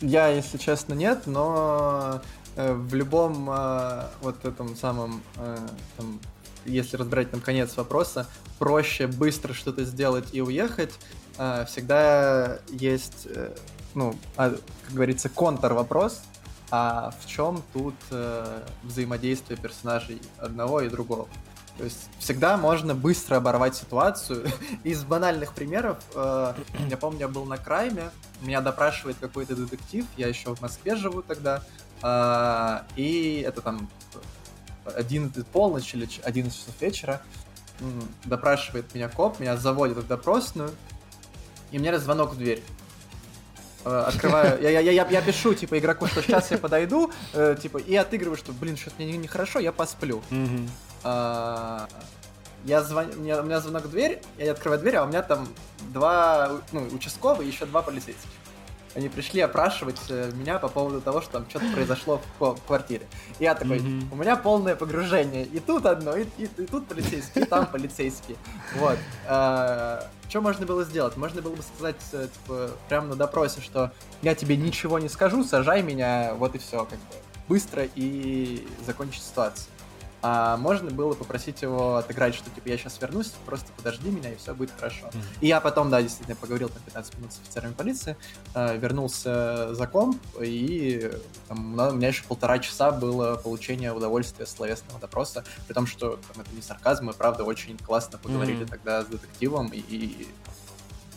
[0.00, 2.20] Я, если честно, нет, но
[2.56, 5.56] э, в любом э, вот этом самом, э,
[5.96, 6.20] там,
[6.66, 8.26] если разбирать там конец вопроса,
[8.58, 10.92] проще быстро что-то сделать и уехать,
[11.66, 13.28] всегда есть,
[13.94, 16.22] ну, а, как говорится, контр-вопрос,
[16.70, 17.94] а в чем тут
[18.82, 21.28] взаимодействие персонажей одного и другого?
[21.78, 24.50] То есть всегда можно быстро оборвать ситуацию.
[24.84, 26.54] Из банальных примеров, э,
[26.88, 28.10] я помню, я был на крайме,
[28.40, 31.62] меня допрашивает какой-то детектив, я еще в Москве живу тогда,
[32.02, 33.90] э, и это там
[34.84, 37.20] один полночь или 11 часов вечера,
[38.24, 40.70] допрашивает меня коп, меня заводит в допросную,
[41.72, 42.62] и мне звонок в дверь
[43.84, 47.78] э, открываю, я, я, я, я пишу, типа, игроку, что сейчас я подойду, э, типа,
[47.78, 50.22] и отыгрываю, что, блин, что-то мне нехорошо, я посплю.
[50.30, 50.68] Mm-hmm.
[51.06, 51.86] А,
[52.64, 53.06] я звон...
[53.16, 55.46] у, меня, у меня звонок в дверь, я открываю дверь, а у меня там
[55.92, 58.28] два ну, участковые и еще два полицейских.
[58.96, 63.06] Они пришли опрашивать э, меня по поводу того, что там что-то произошло в квартире.
[63.38, 64.08] И я такой, mm-hmm.
[64.10, 65.44] у меня полное погружение.
[65.44, 68.36] И тут одно, и, и, и тут полицейский, и там полицейский.
[68.74, 68.98] Вот.
[69.28, 71.16] А, что можно было сделать?
[71.16, 73.92] Можно было бы сказать, э, типа, прямо на допросе, что
[74.22, 77.14] я тебе ничего не скажу, сажай меня, вот и все, как бы.
[77.48, 79.68] Быстро и закончить ситуацию
[80.22, 84.36] а можно было попросить его отыграть, что типа я сейчас вернусь, просто подожди меня, и
[84.36, 85.06] все будет хорошо.
[85.06, 85.38] Mm-hmm.
[85.40, 88.16] И я потом, да, действительно поговорил там 15 минут с офицерами полиции,
[88.54, 91.10] э, вернулся за комп, и
[91.48, 96.42] там, у меня еще полтора часа было получение удовольствия словесного допроса, при том, что там,
[96.42, 98.70] это не сарказм, мы правда очень классно поговорили mm-hmm.
[98.70, 100.28] тогда с детективом, и, и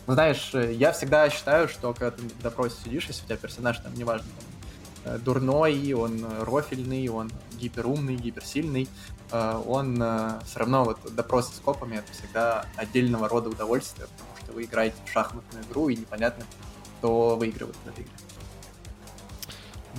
[0.06, 3.78] ну, знаешь, я всегда считаю, что когда ты в допросе сидишь, если у тебя персонаж
[3.78, 4.49] там, неважно, там,
[5.04, 8.88] дурной, он рофильный, он гиперумный, гиперсильный,
[9.32, 14.36] э, он э, все равно вот допрос с копами это всегда отдельного рода удовольствие, потому
[14.42, 16.44] что вы играете в шахматную игру и непонятно,
[16.98, 18.12] кто выигрывает в этой игре.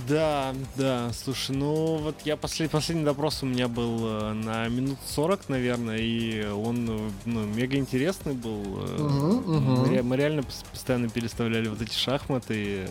[0.08, 5.50] Да, да, слушай, ну вот я послед, последний допрос у меня был на минут 40,
[5.50, 8.62] наверное, и он ну, мега интересный был.
[8.62, 9.86] Угу, угу.
[9.86, 12.88] Мы, мы реально постоянно переставляли вот эти шахматы.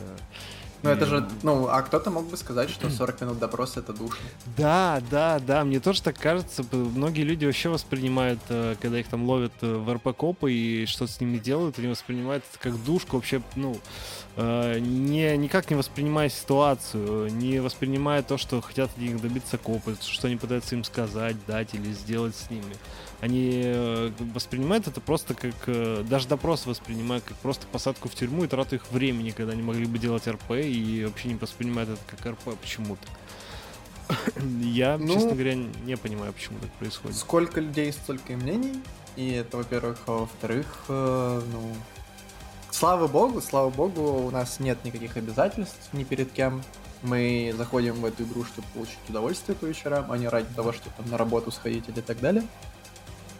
[0.84, 4.24] Ну это же, ну, а кто-то мог бы сказать, что 40 минут допроса это душно.
[4.58, 6.64] Да, да, да, мне тоже так кажется.
[6.72, 11.22] Многие люди вообще воспринимают, э, когда их там ловят э, в РП-копы и что-то с
[11.22, 13.78] ними делают, они воспринимают это как душку, вообще, ну,
[14.38, 19.96] э, не, никак не воспринимая ситуацию, не воспринимая то, что хотят от них добиться копы,
[20.02, 22.76] что они пытаются им сказать, дать или сделать с ними
[23.22, 28.44] они э, воспринимают это просто как, э, даже допрос воспринимают как просто посадку в тюрьму
[28.44, 32.02] и трату их времени, когда они могли бы делать РП и вообще не воспринимает это
[32.08, 33.08] как РП почему-то.
[34.64, 37.16] Я, Ну, честно говоря, не понимаю, почему так происходит.
[37.16, 38.82] Сколько людей, столько и мнений.
[39.16, 40.00] И это, во-первых.
[40.08, 41.76] А во-вторых, э, ну...
[42.72, 46.64] Слава богу, слава богу, у нас нет никаких обязательств ни перед кем.
[47.04, 50.96] Мы заходим в эту игру, чтобы получить удовольствие по вечерам, а не ради того, чтобы
[50.96, 52.44] там на работу сходить или так далее.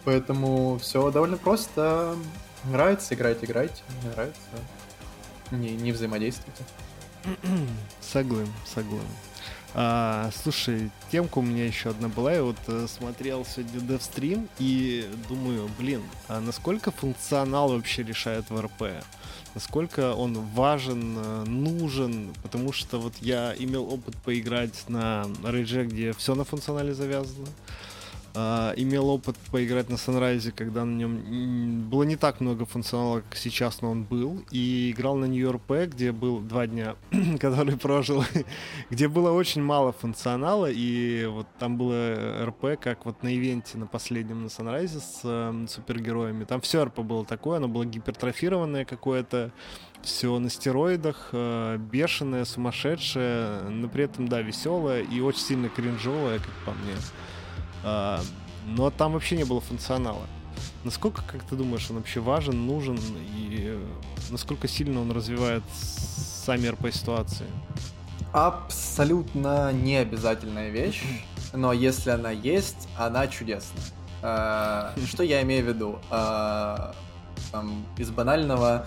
[0.04, 2.16] Поэтому все довольно просто.
[2.64, 3.82] Нравится, играйте, играйте.
[4.02, 4.40] Не нравится,
[5.50, 6.64] не, не взаимодействуйте.
[8.00, 9.06] Согласен, согласен.
[9.74, 12.32] А, слушай, темка у меня еще одна была.
[12.32, 18.60] Я вот э, смотрел сегодня девстрим и думаю, блин, а насколько функционал вообще решает в
[18.60, 19.02] РП?
[19.54, 22.34] Насколько он важен, э, нужен?
[22.42, 27.48] Потому что вот я имел опыт поиграть на Рейдже, где все на функционале завязано.
[28.34, 33.36] А, имел опыт поиграть на Sunrise, когда на нем было не так много функционала, как
[33.36, 34.42] сейчас, но он был.
[34.50, 36.96] И играл на New RP, где был два дня,
[37.40, 38.24] который прожил,
[38.90, 40.70] где было очень мало функционала.
[40.70, 45.66] И вот там было РП, как вот на ивенте на последнем на Sunrise с э,
[45.68, 46.44] супергероями.
[46.44, 49.52] Там все РП было такое, оно было гипертрофированное какое-то,
[50.02, 56.38] все на стероидах, э, бешеное, сумасшедшее, но при этом, да, веселое и очень сильно кринжовое,
[56.38, 56.94] как по мне.
[57.84, 58.20] А,
[58.66, 60.26] но там вообще не было функционала.
[60.84, 63.86] Насколько, как ты думаешь, он вообще важен, нужен и э,
[64.30, 67.46] насколько сильно он развивает сами РП-ситуации?
[68.32, 71.02] Абсолютно необязательная вещь,
[71.52, 73.84] но если она есть, она чудесная.
[74.22, 75.98] А, Что я имею в виду?
[76.10, 76.94] А,
[77.96, 78.86] из банального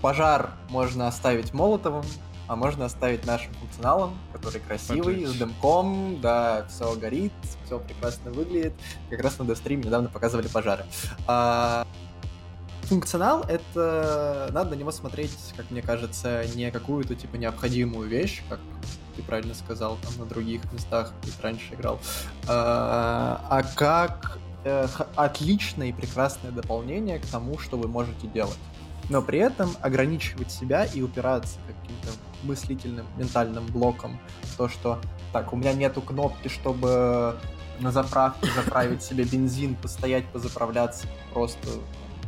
[0.00, 2.04] пожар можно оставить молотовым,
[2.48, 5.28] а можно оставить нашим функционалом, который красивый, Поджечь.
[5.28, 7.32] с дымком, да, все горит,
[7.64, 8.72] все прекрасно выглядит.
[9.10, 10.84] Как раз на дестриме недавно показывали пожары.
[11.26, 11.86] А,
[12.88, 18.60] Функционал— это надо на него смотреть, как мне кажется, не какую-то типа необходимую вещь, как
[19.14, 22.00] ты правильно сказал, там на других местах, где ты раньше играл,
[22.46, 28.58] а а как э, отличное и прекрасное дополнение к тому, что вы можете делать.
[29.08, 32.08] Но при этом ограничивать себя и упираться каким-то
[32.42, 35.00] мыслительным, ментальным блоком в то, что
[35.32, 37.36] так, у меня нету кнопки, чтобы
[37.80, 41.68] на заправке заправить себе бензин, постоять, позаправляться, просто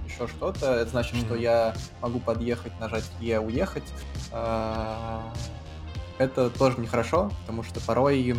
[0.06, 0.74] еще что-то.
[0.74, 1.42] Это значит, что Мгм.
[1.42, 3.84] я могу подъехать, нажать Е, уехать.
[4.32, 5.22] А,
[6.18, 8.36] Это тоже нехорошо, потому что порой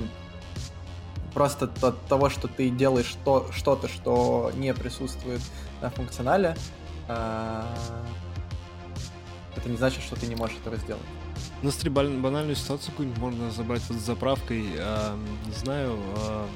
[1.33, 5.41] просто от того, что ты делаешь то, что-то, что не присутствует
[5.81, 6.55] на функционале,
[7.07, 7.65] а,
[9.55, 11.03] это не значит, что ты не можешь этого сделать.
[11.89, 16.47] Бан- банальную ситуацию какую-нибудь можно забрать вот с заправкой, а, не знаю, а,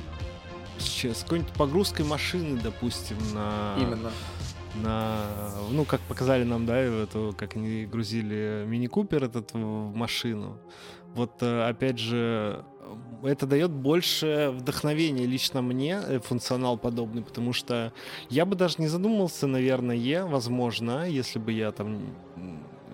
[0.79, 3.75] с, какой-нибудь погрузкой машины, допустим, на...
[3.79, 4.11] Именно.
[4.75, 10.59] на, ну, как показали нам, да, эту, как они грузили мини-купер этот в машину.
[11.15, 12.65] Вот, э, опять же,
[13.23, 17.93] э, это дает больше вдохновения лично мне, э, функционал подобный, потому что
[18.29, 22.01] я бы даже не задумался, наверное, возможно, если бы я там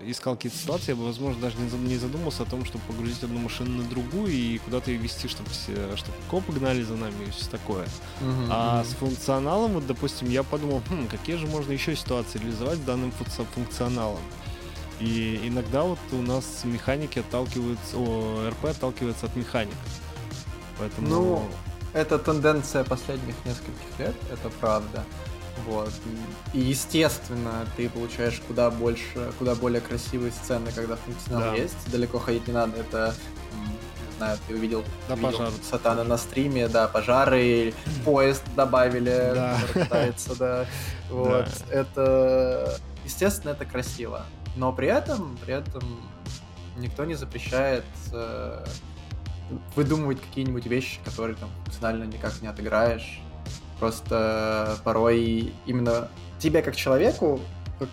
[0.05, 3.23] искал какие-то ситуации, я бы, возможно, даже не зад- не задумался о том, чтобы погрузить
[3.23, 7.25] одну машину на другую и куда-то ее вести, чтобы, все, чтобы копы гнали за нами
[7.27, 7.85] и все такое.
[8.21, 8.85] Мгм, А мгм.
[8.89, 13.45] с функционалом, вот, допустим, я подумал, хм, какие же можно еще ситуации реализовать данным функци-
[13.53, 14.19] функционалом.
[14.99, 19.73] И иногда вот у нас механики отталкиваются, о, РП отталкивается от механик.
[20.77, 21.07] Поэтому...
[21.07, 21.43] Ну,
[21.93, 25.03] Это тенденция последних нескольких лет, это правда.
[25.67, 25.91] Вот.
[26.53, 31.55] И, естественно, ты получаешь куда больше, куда более красивые сцены, когда функционал Да.
[31.55, 31.91] есть.
[31.91, 32.77] Далеко ходить не надо.
[32.77, 33.13] Это,
[34.17, 35.51] знаю, ты увидел, Да, видел пожар.
[35.69, 37.73] Сатана на стриме, да, пожары,
[38.05, 39.57] поезд добавили, Да.
[39.73, 40.65] катается, да.
[41.09, 41.47] Вот.
[41.69, 44.25] Это, естественно, это красиво.
[44.55, 45.83] Но при этом, при этом
[46.77, 48.65] никто не запрещает э,
[49.75, 53.21] выдумывать какие-нибудь вещи, которые там функционально никак не отыграешь.
[53.81, 57.39] Просто порой именно тебе как человеку,
[57.79, 57.89] как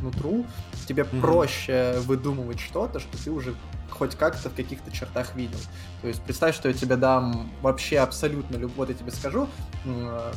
[0.00, 0.44] нутру,
[0.86, 1.20] тебе Мгм.
[1.22, 3.54] проще выдумывать что-то, что ты уже
[3.88, 5.58] хоть как-то в каких-то чертах видел.
[6.02, 8.70] То есть представь, что я тебе дам вообще абсолютно люб...
[8.76, 9.48] Вот я тебе скажу,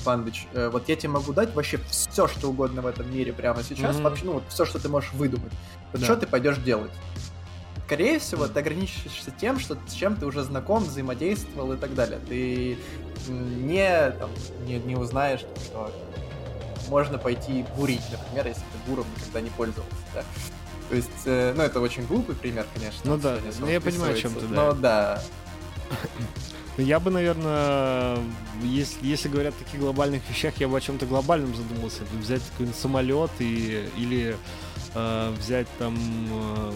[0.06, 3.64] Пандыч, э, вот я тебе могу дать вообще все, что угодно в этом мире прямо
[3.64, 4.04] сейчас, Мгм.
[4.06, 5.52] вообще, ну, вот все, что ты можешь выдумать.
[5.92, 6.06] Вот Да.
[6.06, 6.92] что ты пойдешь делать?
[7.92, 12.22] Скорее всего, ты ограничишься тем, что с чем ты уже знаком, взаимодействовал и так далее.
[12.26, 12.78] Ты
[13.28, 14.30] не, там,
[14.66, 15.92] не, не узнаешь, что
[16.88, 19.94] можно пойти бурить, например, если ты буром никогда не пользовался.
[20.14, 20.24] Да?
[20.88, 23.02] То есть, э, ну, это очень глупый пример, конечно.
[23.04, 25.22] Ну да, ну я понимаю, о чем ты, Но да,
[26.78, 28.20] Ну, Я бы, наверное,
[28.64, 32.04] если, если говорят о таких глобальных вещах, я бы о чем-то глобальном задумался.
[32.14, 34.38] Взять какой-нибудь самолет и, или
[34.96, 36.72] э, взять там, э,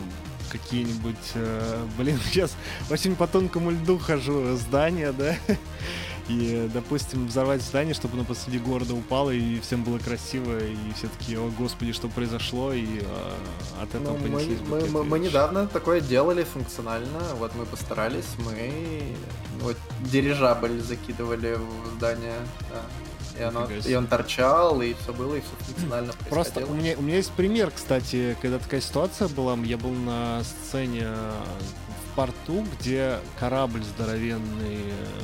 [0.51, 2.55] какие-нибудь, э, блин, сейчас
[2.89, 5.36] очень по тонкому льду хожу, здания, да,
[6.27, 11.08] и, допустим, взорвать здание, чтобы оно посреди города упало, и всем было красиво, и все
[11.08, 13.34] таки о господи, что произошло, и э,
[13.81, 15.29] от этого Ну, мы, понеслись мы, мы- мы вещи.
[15.29, 17.19] недавно такое делали функционально.
[17.39, 19.15] Вот мы постарались, мы
[19.62, 19.77] вот
[20.12, 22.39] дирижабль закидывали в здание.
[22.71, 22.81] да.
[23.38, 27.02] И, оно, и он торчал, и все было, и все функционально Просто у меня, у
[27.02, 29.56] меня есть пример, кстати, когда такая ситуация была.
[29.63, 34.80] Я был на сцене в порту, где корабль здоровенный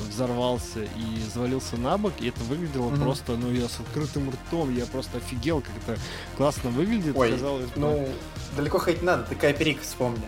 [0.09, 3.01] взорвался и завалился на бок, и это выглядело Мгм.
[3.01, 6.01] просто, ну, я с открытым ртом, я просто офигел, как это
[6.35, 7.15] классно выглядит.
[7.15, 7.71] Ой, казалось бы.
[7.79, 8.09] Ну,
[8.57, 10.23] далеко ходить не надо, ты Кайперик вспомни.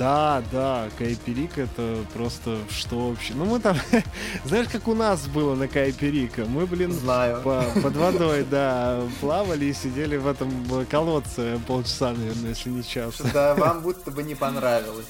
[0.00, 3.34] Да, да, Кайперик это просто что вообще.
[3.34, 3.76] Ну, мы там,
[4.46, 6.46] знаешь, как у нас было на Кайперика.
[6.46, 7.42] Мы, блин, Знаю.
[7.42, 12.82] по- под водой, да, плавали и сидели в этом э, колодце полчаса, наверное, если не
[12.82, 13.20] час.
[13.34, 15.04] Да, вам будто бы не понравилось.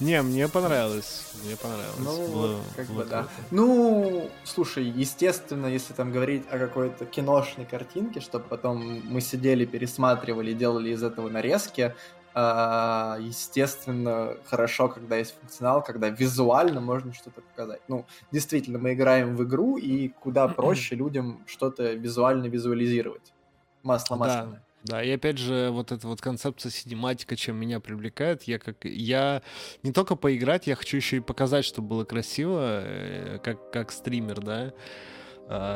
[0.00, 1.26] Не, мне понравилось.
[1.44, 1.98] Мне понравилось.
[2.00, 3.18] Ну, Было- как было бы да.
[3.22, 3.32] круто.
[3.52, 10.52] Ну, слушай, естественно, если там говорить о какой-то киношной картинке, чтобы потом мы сидели, пересматривали,
[10.52, 11.94] делали из этого нарезки,
[12.34, 17.82] естественно, хорошо, когда есть функционал, когда визуально можно что-то показать.
[17.88, 23.34] Ну, действительно, мы играем в игру, и куда проще людям что-то визуально визуализировать.
[23.82, 24.24] Масло Да.
[24.24, 24.62] масляное.
[24.84, 29.42] Да, и опять же, вот эта вот концепция синематика, чем меня привлекает, я как я
[29.84, 34.40] не только поиграть, я хочу еще и показать, чтобы было красиво, э, как, как стример,
[34.40, 34.72] да, а,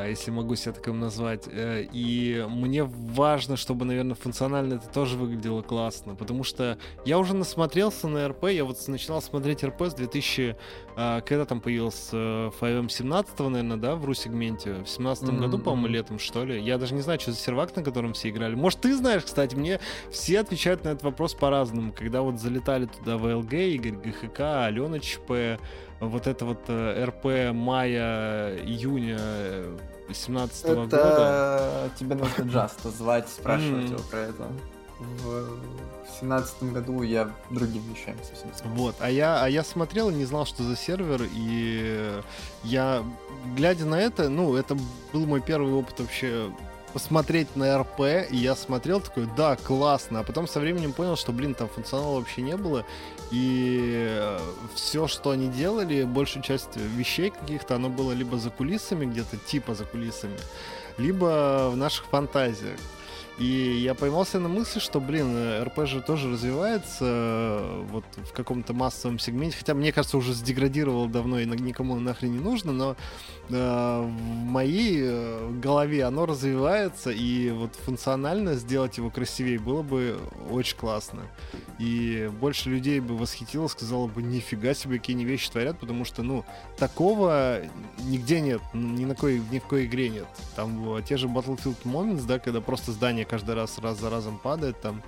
[0.07, 1.47] если могу себя таким назвать.
[1.47, 7.35] Э, И мне важно, чтобы, наверное, функционально это тоже выглядело классно, потому что я уже
[7.35, 10.55] насмотрелся на РП, я вот начинал смотреть РП с 2000,
[10.95, 15.63] а, когда там появился э, FiveM 17, наверное, да, в ру-сегменте, в 17 году, Мгм,
[15.63, 16.59] по-моему, летом, что ли.
[16.61, 18.55] Я даже не знаю, что за сервак, на котором все играли.
[18.55, 19.79] Может, ты знаешь, кстати, мне
[20.11, 21.93] все отвечают на этот вопрос по-разному.
[21.93, 25.59] Когда вот залетали туда ВЛГ, Игорь ГХК, Алена ЧП,
[25.99, 29.19] вот это вот э, РП мая-июня
[30.13, 30.97] 17 года.
[30.97, 34.47] Это тебе нужно Джаста звать, спрашивать его про это.
[34.99, 38.81] В семнадцатом году я другим вещами совсем занимался.
[38.81, 42.19] Вот, а я, а я смотрел и не знал, что за сервер, и
[42.63, 43.03] я,
[43.55, 44.75] глядя на это, ну, это
[45.13, 46.51] был мой первый опыт вообще
[46.93, 47.99] посмотреть на РП,
[48.31, 52.17] и я смотрел такой, да, классно, а потом со временем понял, что, блин, там функционала
[52.17, 52.85] вообще не было,
[53.31, 54.37] и
[54.75, 59.75] все, что они делали, большую часть вещей каких-то, оно было либо за кулисами, где-то типа
[59.75, 60.37] за кулисами,
[60.97, 62.79] либо в наших фантазиях.
[63.37, 68.73] И я поймался на мысли, что, блин, РП же тоже развивается э, вот в каком-то
[68.73, 72.95] массовом сегменте, хотя, мне кажется, уже сдеградировал давно и никому нахрен не нужно, но
[73.49, 80.17] э, в моей э, голове оно развивается, и вот функционально сделать его красивее было бы
[80.49, 81.21] очень классно.
[81.77, 86.23] И больше людей бы восхитило, сказало бы, нифига себе, какие они вещи творят, потому что,
[86.23, 86.43] ну,
[86.79, 87.61] такого
[87.99, 90.25] нигде нет, ни на кой, ни в какой игре нет.
[90.55, 94.37] Там э, те же Battlefield Moments, да, когда просто здание каждый раз раз за разом
[94.37, 95.03] падает, там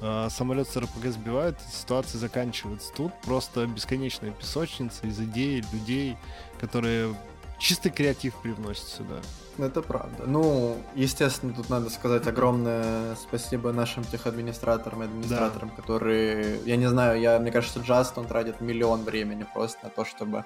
[0.00, 2.92] э, самолет с РПГ сбивают, ситуации заканчиваются.
[2.92, 6.16] Тут просто бесконечная песочница из идей, людей,
[6.60, 7.14] которые
[7.58, 9.20] чистый креатив привносят сюда.
[9.58, 10.24] Это правда.
[10.26, 17.20] Ну, естественно, тут надо сказать огромное спасибо нашим техадминистраторам и администраторам, которые, я не знаю,
[17.20, 20.44] я, мне кажется, Джаст, он тратит миллион времени просто на то, чтобы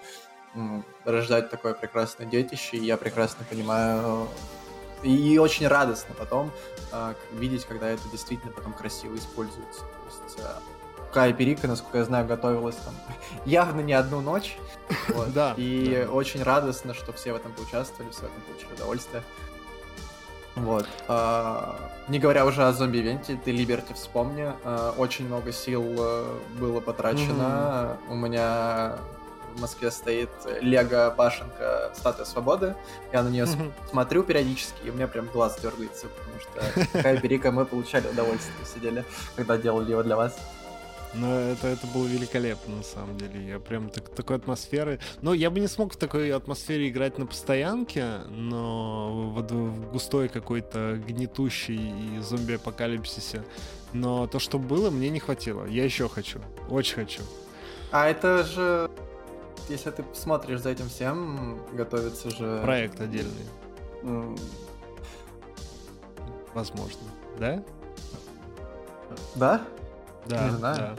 [1.05, 4.27] рождать такое прекрасное детище, и я прекрасно понимаю,
[5.03, 6.51] и очень радостно потом
[6.91, 9.81] к- видеть, когда это действительно потом красиво используется.
[9.81, 10.61] То есть а,
[11.13, 12.95] Кай Перика, насколько я знаю, готовилась там
[13.45, 14.57] явно не одну ночь.
[15.09, 15.33] Вот.
[15.33, 16.13] Да, И да.
[16.13, 19.23] очень радостно, что все в этом поучаствовали, все в этом получили удовольствие.
[20.55, 20.87] Вот.
[21.09, 21.77] А,
[22.09, 24.53] не говоря уже о зомби-ивенте, ты Либерти вспомни.
[24.65, 27.99] А, очень много сил э, было потрачено.
[28.09, 28.97] У меня
[29.57, 32.75] в Москве стоит Лего башенка Статуя Свободы.
[33.13, 33.47] Я на нее
[33.91, 38.67] смотрю периодически, и у меня прям глаз дергается, потому что Кай Берика мы получали удовольствие,
[38.73, 40.37] сидели, когда делали его для вас.
[41.15, 43.49] Но это, это было великолепно, на самом деле.
[43.49, 45.01] Я прям так- такой атмосферы...
[45.23, 50.29] Ну, я бы не смог в такой атмосфере играть на постоянке, но вот в густой
[50.29, 53.45] какой-то гнетущей и зомби-апокалипсисе.
[53.95, 55.65] Но то, что было, мне не хватило.
[55.65, 56.41] Я еще хочу.
[56.69, 57.23] Очень хочу.
[57.93, 58.91] А это же,
[59.69, 62.61] если ты смотришь за этим всем, готовится же...
[62.63, 63.47] Проект отдельный,
[64.03, 64.37] м,
[66.55, 67.01] возможно.
[67.39, 67.63] Да?
[69.35, 69.63] Да?
[70.27, 70.45] Да.
[70.45, 70.77] Не знаю.
[70.77, 70.97] да.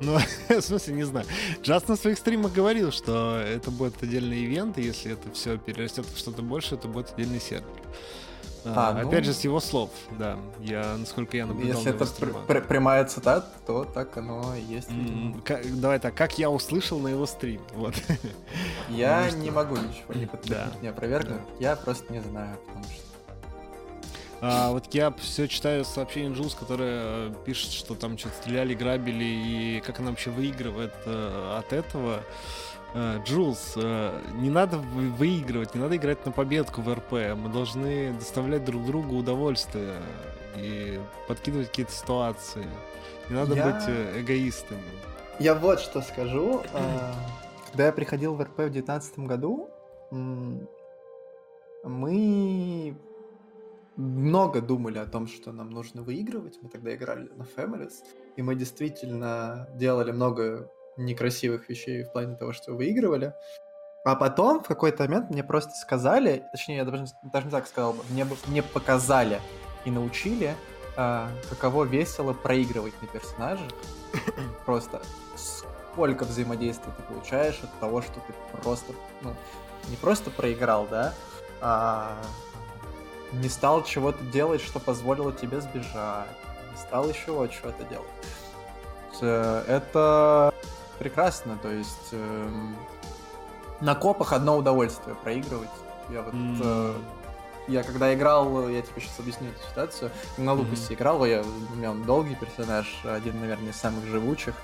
[0.00, 1.26] Ну, в смысле, не знаю.
[1.62, 6.06] Джаст на своих стримах говорил, что это будет отдельный ивент, и если это все перерастет
[6.06, 7.68] в что-то большее, то будет отдельный сервер.
[8.64, 9.24] А, а, опять ну...
[9.24, 10.38] же, с его слов, да.
[10.60, 14.88] Я, насколько я наблюдал Если это пр- пр- прямая цитата, то так оно и есть.
[14.88, 17.94] Mm, как, давай так, как я услышал на его стрим, вот.
[18.88, 23.02] Я не могу ничего не подтвердить, не опровергнуть, я просто не знаю, потому что
[24.44, 29.24] а, вот я все читаю сообщение Джулс, которая э, пишет, что там что-то стреляли, грабили,
[29.24, 32.16] и как она вообще выигрывает э, от этого.
[32.16, 32.22] Э,
[32.94, 37.12] Джулс, э, не надо выигрывать, не надо играть на победку в РП.
[37.36, 39.94] Мы должны доставлять друг другу удовольствие
[40.56, 42.66] и подкидывать какие-то ситуации.
[43.30, 43.66] Не надо я...
[43.66, 44.82] быть э, эгоистами.
[45.38, 46.62] Я вот что скажу.
[47.70, 49.70] Когда я приходил в РП в 2019 году,
[51.84, 52.94] мы
[53.96, 56.58] много думали о том, что нам нужно выигрывать.
[56.60, 57.94] Мы тогда играли на Families,
[58.36, 63.34] и мы действительно делали много некрасивых вещей в плане того, что выигрывали.
[64.04, 67.92] А потом в какой-то момент мне просто сказали, точнее, я даже, даже не так сказал
[67.92, 69.40] бы, мне, мне показали
[69.84, 70.56] и научили,
[70.96, 73.68] э, каково весело проигрывать на персонажах.
[74.66, 75.00] Просто
[75.36, 78.32] сколько взаимодействия ты получаешь от того, что ты
[78.62, 79.34] просто, ну,
[79.88, 81.12] не просто проиграл, да,
[81.60, 82.16] а
[83.32, 86.26] не стал чего-то делать, что позволило тебе сбежать,
[86.70, 88.08] не стал еще чего-то делать.
[89.68, 90.51] Это
[91.02, 92.50] прекрасно, то есть э,
[93.80, 95.68] на копах одно удовольствие проигрывать.
[96.10, 96.60] Я вот mm.
[96.62, 96.94] э,
[97.68, 100.10] я когда играл, я тебе сейчас объясню эту ситуацию.
[100.38, 100.94] На Лукасе mm-hmm.
[100.94, 104.54] играл, я, у меня он долгий персонаж, один, наверное, из самых живучих.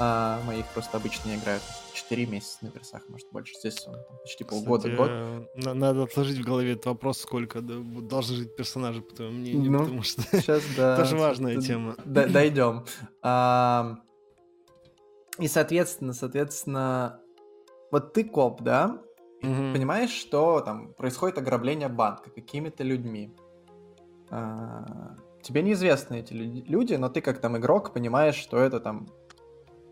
[0.00, 3.54] А моих просто обычно играют 4 месяца на персах, может больше.
[3.54, 5.74] Здесь он там, почти полгода, Кстати, год.
[5.74, 10.02] Надо отложить в голове этот вопрос, сколько должны жить персонажи, по твоему мнению, ну, потому
[10.02, 11.94] что сейчас, да, тоже важная тема.
[12.04, 12.84] Дойдем.
[15.38, 17.20] И, соответственно, соответственно,
[17.90, 19.02] вот ты коп, да?
[19.42, 19.72] Угу.
[19.74, 23.34] Понимаешь, что там происходит ограбление банка какими-то людьми.
[24.30, 29.08] А, тебе неизвестны эти люди, но ты как там игрок понимаешь, что это там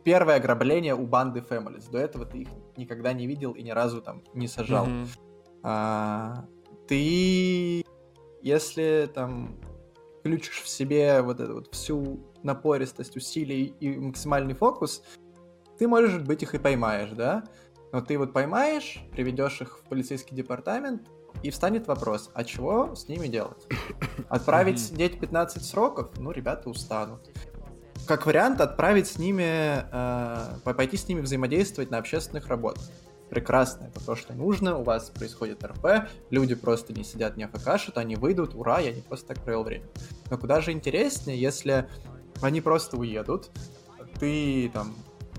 [0.05, 1.91] первое ограбление у банды Families.
[1.91, 4.87] До этого ты их никогда не видел и ни разу там не сажал.
[4.87, 5.09] Mm-hmm.
[5.65, 6.45] А,
[6.89, 7.85] ты,
[8.43, 9.57] если там
[10.21, 15.03] включишь в себе вот эту вот всю напористость усилий и максимальный фокус,
[15.79, 17.45] ты, может быть, их и поймаешь, да?
[17.93, 21.03] Но ты вот поймаешь, приведешь их в полицейский департамент,
[21.43, 23.67] и встанет вопрос, а чего с ними делать?
[24.29, 26.11] Отправить сидеть 15 сроков?
[26.19, 27.29] Ну, ребята устанут
[28.07, 32.83] как вариант отправить с ними, э, пойти с ними взаимодействовать на общественных работах.
[33.31, 37.97] Прекрасно, это то, что нужно, у вас происходит РП, люди просто не сидят, не афкашат,
[37.97, 39.87] они выйдут, ура, я не просто так провел время.
[40.31, 41.89] Но куда же интереснее, если
[42.43, 43.51] они просто уедут,
[44.21, 44.95] ты там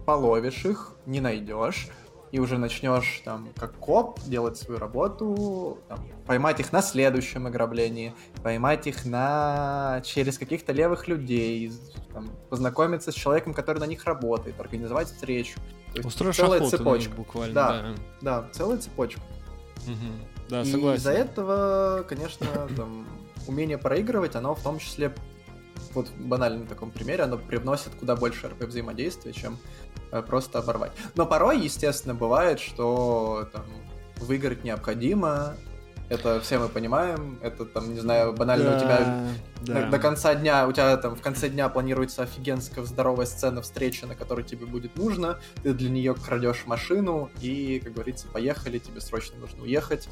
[0.05, 1.89] половишь их, не найдешь,
[2.31, 8.15] и уже начнешь там как коп делать свою работу, там, поймать их на следующем ограблении,
[8.41, 11.71] поймать их на через каких-то левых людей,
[12.11, 15.59] там, познакомиться с человеком, который на них работает, организовать встречу.
[16.03, 17.13] Устроишь целая цепочка.
[17.13, 17.53] буквально.
[17.53, 19.21] Да, да, да, целая цепочка.
[19.85, 20.49] Угу.
[20.49, 20.93] Да, согласен.
[20.93, 23.05] И из-за этого, конечно, там,
[23.47, 25.13] умение проигрывать, оно в том числе
[25.95, 29.57] вот в банальном таком примере, оно привносит куда больше РП взаимодействия, чем
[30.11, 30.91] э, просто оборвать.
[31.15, 33.65] Но порой, естественно, бывает, что там,
[34.17, 35.55] выиграть необходимо,
[36.09, 37.39] это все мы понимаем.
[37.41, 39.27] Это там, не знаю, банально да, у тебя
[39.61, 39.81] да.
[39.85, 44.05] До, до конца дня, у тебя там в конце дня планируется офигенская здоровая сцена встречи,
[44.05, 45.39] на которой тебе будет нужно.
[45.63, 50.09] Ты для нее крадешь машину и, как говорится, поехали, тебе срочно нужно уехать.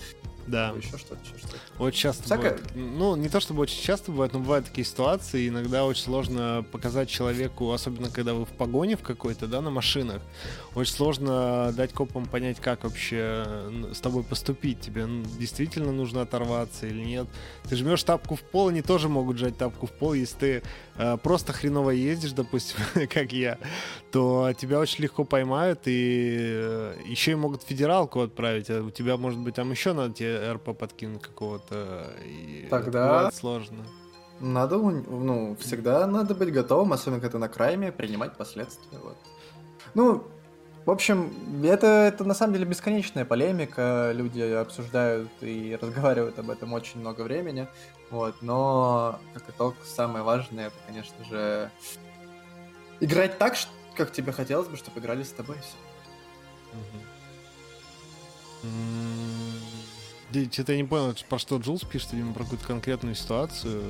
[0.48, 0.70] Да.
[0.78, 1.58] еще что-то, еще что-то.
[1.80, 2.52] Очень часто Всякое...
[2.52, 2.72] бывает.
[2.76, 7.10] Ну, не то чтобы очень часто бывает, но бывают такие ситуации, иногда очень сложно показать
[7.10, 10.22] человеку, особенно когда вы в погоне в какой-то, да, на машинах,
[10.76, 13.46] очень сложно дать копам понять, как вообще
[13.94, 14.80] с тобой поступить.
[14.80, 15.08] Тебе
[15.39, 17.28] действительно нужно оторваться или нет.
[17.68, 20.64] Ты жмешь тапку в пол, они тоже могут жать тапку в пол, если ты
[21.24, 22.78] просто хреново ездишь, допустим,
[23.10, 23.58] как я,
[24.12, 29.18] то тебя очень легко поймают и э, еще и могут федералку отправить, а у тебя,
[29.18, 32.14] может быть, там еще надо тебе РП подкинуть какого-то.
[32.70, 33.84] Тогда сложно.
[34.39, 38.97] Надо, ну, всегда надо быть готовым, особенно когда на крайме, принимать последствия.
[38.97, 39.18] Вот.
[39.93, 40.24] Ну,
[40.86, 41.32] в общем,
[41.64, 44.12] это, это на самом деле бесконечная полемика.
[44.14, 47.68] Люди обсуждают и разговаривают об этом очень много времени.
[48.10, 51.72] Вот, но как итог, самое важное это, конечно же,
[53.00, 53.56] играть так,
[53.96, 55.58] как тебе хотелось бы, чтобы играли с тобой.
[56.74, 57.02] Угу.
[60.52, 63.84] Что-то я не понял, про что Джулс пишет, видимо, про какую-то конкретную ситуацию.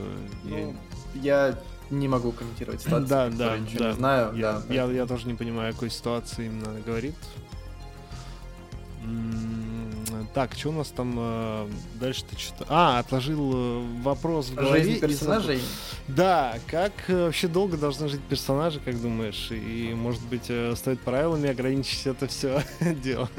[0.44, 0.76] Ну,
[1.16, 1.50] я...
[1.50, 1.60] я
[1.92, 3.58] не могу комментировать ситуацию, да, да, да.
[3.58, 4.36] не знаю.
[4.36, 7.16] Я, да, я, я тоже не понимаю, о какой ситуации именно говорит.
[10.34, 11.68] Так, что у нас там э,
[12.00, 12.66] дальше ты что-то...
[12.70, 14.84] А, отложил э, вопрос в голове.
[14.84, 15.62] Жизнь и персонажей.
[16.08, 19.50] Да, как э, вообще долго должны жить персонажи, как думаешь?
[19.52, 23.30] И, может быть, э, стоит правилами ограничить это все дело?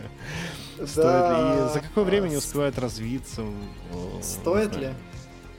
[0.84, 1.66] Стоит ли?
[1.66, 3.42] И за какое время не а, успевают развиться?
[4.20, 4.90] Стоит ли?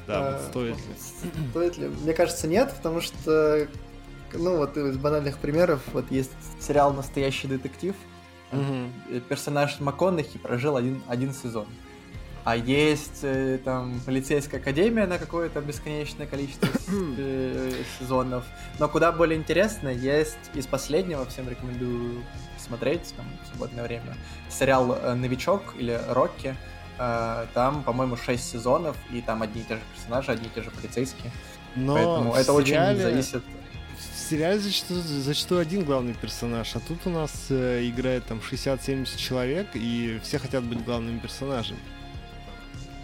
[0.07, 1.49] Да, А, вот стоит ли?
[1.51, 1.87] Стоит ли?
[1.87, 3.67] Мне кажется, нет, потому что,
[4.33, 7.95] ну вот из банальных примеров, вот есть сериал «Настоящий детектив»,
[8.51, 8.87] э,
[9.29, 11.65] персонаж МакКонахи прожил один, один сезон.
[12.45, 16.87] А есть э, там полицейская академия на какое-то бесконечное количество с-
[17.17, 18.43] э, сезонов.
[18.79, 22.21] Но куда более интересно, есть из последнего, всем рекомендую
[22.59, 24.17] смотреть там, в свободное время,
[24.49, 26.55] сериал э, «Новичок» или «Рокки».
[26.99, 30.61] Э, Там, по-моему, 6 сезонов, и там одни и те же персонажи, одни и те
[30.61, 31.31] же полицейские.
[31.75, 33.43] Но Поэтому это очень сериале- зависит.
[34.15, 39.17] В сериале зачастую, зачастую один главный персонаж, а тут у нас э, играет там 60-70
[39.17, 41.79] человек, и все хотят быть главными персонажами.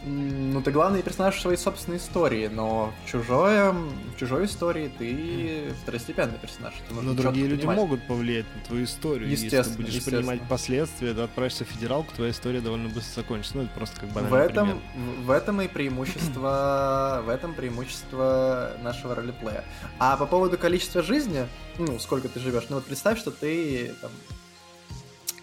[0.05, 5.73] Ну, ты главный персонаж в своей собственной истории, но в, чужое, в чужой истории ты
[5.81, 6.73] второстепенный персонаж.
[6.89, 7.77] Но другие люди понимать.
[7.77, 9.29] могут повлиять на твою историю.
[9.29, 10.17] Если ты Естественно, будешь естественно.
[10.21, 13.57] принимать последствия, ты отправишься в федералку, твоя история довольно быстро закончится.
[13.57, 14.81] Ну, это просто как В банальный этом, пример.
[14.95, 19.63] в, в этом и преимущество, в этом преимущество нашего ролеплея.
[19.99, 21.45] А по поводу количества жизни,
[21.77, 24.11] ну, сколько ты живешь, ну вот представь, что ты там,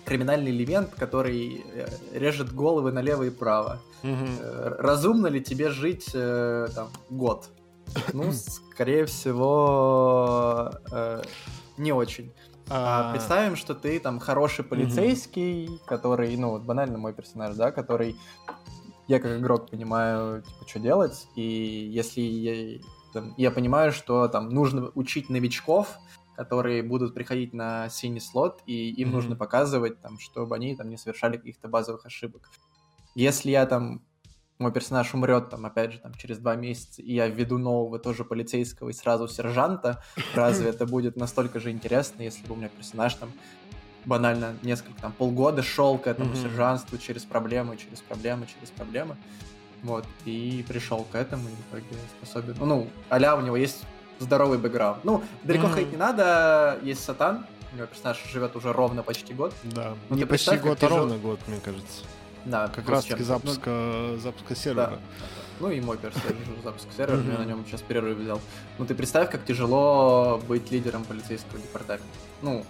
[0.07, 3.81] криминальный элемент, который э, режет головы налево и право.
[4.03, 7.51] Э, Разумно ли тебе жить э, там год?
[8.13, 8.33] Ну,
[8.73, 10.73] скорее всего,
[11.77, 12.33] не очень.
[12.69, 17.71] А А, представим, что ты там хороший полицейский, который, ну, вот банально мой персонаж, да,
[17.71, 18.17] который
[19.07, 22.81] я как игрок понимаю, типа, что делать, и если я,
[23.13, 25.99] там, я понимаю, что там нужно учить новичков,
[26.37, 29.17] которые будут приходить на синий слот, и им Мгм.
[29.17, 32.51] нужно показывать, там, чтобы они там не совершали каких-то базовых ошибок.
[33.15, 34.03] Если я там
[34.59, 38.25] мой персонаж умрет, там, опять же, там, через два месяца, и я введу нового тоже
[38.25, 40.03] полицейского и сразу сержанта,
[40.35, 43.33] разве это будет настолько же интересно, если бы у меня персонаж там
[44.05, 46.37] банально несколько, там, полгода шел к этому Мгм.
[46.37, 49.17] сержантству через проблемы, через проблемы, через проблемы,
[49.83, 53.85] вот, и пришел к этому, и в итоге способен, ну, а у него есть
[54.19, 55.05] здоровый бэкграунд.
[55.05, 59.53] Ну, далеко ходить не надо, есть Сатан, у него персонаж живет уже ровно почти год,
[59.65, 59.95] Да.
[60.09, 62.05] Ну, не почти год, а ровно год, мне кажется.
[62.45, 63.33] да, Как плюс раз таки чем-то.
[63.33, 64.87] Ну, запуска, запуска сервера.
[64.91, 64.99] Да.
[65.59, 66.33] Ну и мой персонаж
[66.65, 68.41] запуск сервера, я на нем сейчас перерыв взял.
[68.79, 72.07] Ну ты представь, как тяжело быть лидером полицейского департамента.
[72.43, 72.65] Ну,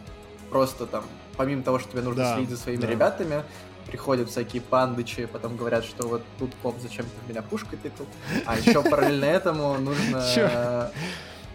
[0.50, 1.04] просто там,
[1.36, 2.86] помимо того, что тебе нужно Да, следить за своими да.
[2.86, 3.42] ребятами,
[3.86, 8.06] приходят всякие пандычи, потом говорят, что вот тут, поп, зачем ты меня пушкой тыкал.
[8.44, 10.90] А еще параллельно этому нужно...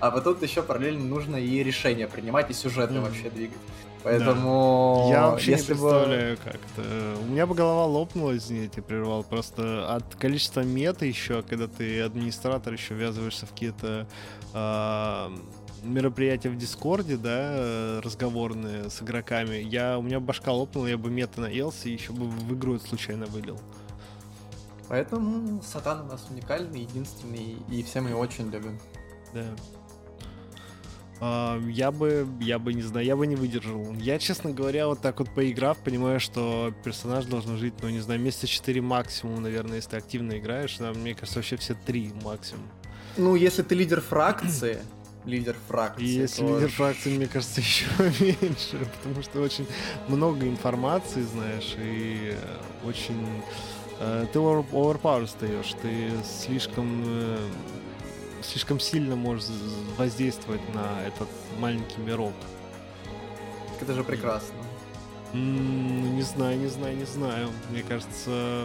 [0.02, 3.04] А вот тут еще параллельно нужно и решения принимать, и сюжеты Мгм.
[3.04, 3.58] вообще двигать.
[4.04, 5.10] Поэтому...
[5.12, 7.18] Я вообще если не бы- представляю, как это.
[7.22, 9.24] У меня бы голова лопнула, извини, я тебя прервал.
[9.24, 14.08] Просто от количества мета еще, когда ты администратор, еще ввязываешься в какие-то
[14.54, 15.32] а,
[15.84, 19.58] мероприятия в Дискорде, да, э, разговорные с игроками.
[19.58, 22.88] Я, у меня башка лопнула, я бы мета наелся и еще бы в игру это
[22.88, 23.60] случайно вылил.
[24.88, 28.80] Поэтому Сатан у нас уникальный, единственный, и все мы его очень любим.
[29.34, 29.46] Да.
[31.24, 33.94] А, я бы, я бы не знаю, я бы не выдержал.
[33.94, 38.20] Я, честно говоря, вот так вот поиграв, понимаю, что персонаж должен жить, ну, не знаю,
[38.20, 40.78] месяца 4 максимум, наверное, если ты активно играешь.
[40.80, 42.64] Да, мне кажется, вообще все 3 максимум.
[43.18, 44.80] Ну, если ты лидер фракции,
[45.26, 47.86] лидер фракции, если то лидер фракции, мне кажется, еще
[48.20, 49.68] меньше, потому что очень
[50.08, 53.22] много информации, знаешь, и э, очень...
[54.00, 57.38] э, Ты over- overpower стаешь, ты слишком э,
[58.44, 59.52] слишком сильно можешь з-
[59.98, 61.28] воздействовать на этот
[61.60, 62.34] маленький мирок.
[63.82, 64.56] Это же прекрасно.
[65.34, 67.50] М, Ну, не знаю, не знаю, не знаю.
[67.70, 68.64] Мне кажется,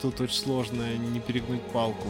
[0.00, 2.08] тут очень сложно не перегнуть палку.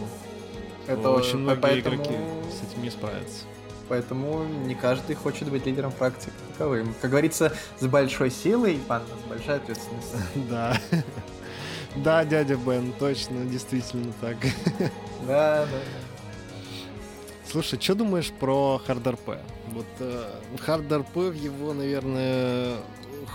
[0.87, 2.15] Это очень многие поэтому, игроки
[2.51, 3.45] с этим не справятся.
[3.89, 6.95] Поэтому не каждый хочет быть лидером фракции как таковым.
[7.01, 10.19] Как говорится, с большой силой, панда, с большой ответственностью.
[10.51, 10.79] Да.
[11.97, 14.37] Да, дядя Бен, точно, действительно так.
[15.27, 15.79] Да, да.
[17.57, 19.41] Слушай, что думаешь про HardRP?
[19.69, 20.57] Вот э, в
[21.33, 22.77] его, наверное,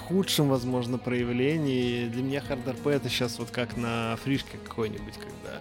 [0.07, 2.07] худшем, возможно, проявлении.
[2.07, 5.59] Для меня HardRP это сейчас вот как на фришке какой-нибудь, когда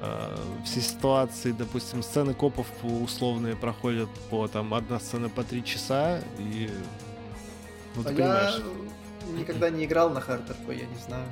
[0.00, 6.22] э, все ситуации, допустим, сцены копов условные проходят по там одна сцена по три часа,
[6.40, 6.68] и
[7.94, 8.62] ну ты А понимаешь.
[9.32, 11.28] я никогда не играл на хард я не знаю.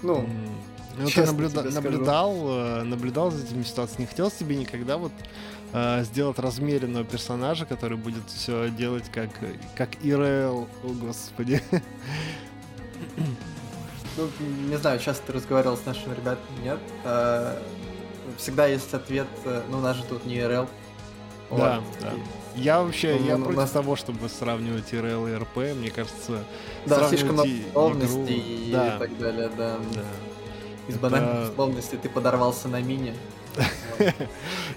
[0.00, 0.71] Ну, М.
[0.98, 4.02] Ну, ты наблюда- наблюдал, э, наблюдал за этими ситуациями.
[4.02, 5.12] Не хотел тебе никогда вот
[5.72, 9.30] э, сделать размеренного персонажа, который будет все делать как,
[9.74, 11.62] как Ирел, о господи.
[14.16, 14.28] ну,
[14.68, 16.78] не знаю, часто ты разговаривал с нашими ребятами, нет.
[17.04, 17.58] А,
[18.36, 20.68] всегда есть ответ, э, ну, у нас же тут не РЛ.
[21.50, 21.84] Да, Вот.
[22.00, 22.12] да.
[22.54, 25.56] Я вообще, Ну, я ну, против нас- того, чтобы сравнивать ИРЛ и РП.
[25.74, 26.44] Мне кажется,
[26.86, 29.78] Да, слишком и- игру- и да, так далее, да.
[29.94, 30.00] да.
[30.88, 33.14] Из банальных условностей ты подорвался на мини.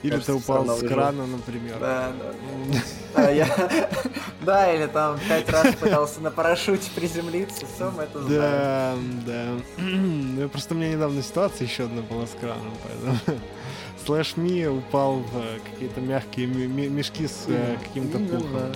[0.03, 1.77] Или ты упал с крана, например.
[1.79, 2.79] Да, да.
[3.15, 3.47] Да, я...
[4.41, 9.23] Да, или там пять раз пытался на парашюте приземлиться, все мы это знаем.
[9.25, 9.83] Да, да.
[9.83, 13.39] Ну, просто у меня недавно ситуация еще одна была с краном, поэтому...
[14.05, 18.71] Слэш Ми упал в э, какие-то мягкие мешки с э, каким-то пухом.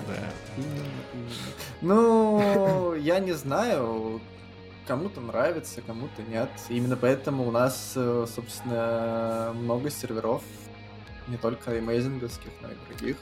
[1.82, 4.22] Ну, я не знаю,
[4.90, 6.50] кому-то нравится, кому-то нет.
[6.68, 10.42] Именно поэтому у нас, э, собственно, много серверов,
[11.28, 13.18] не только амейзинговских, но и других.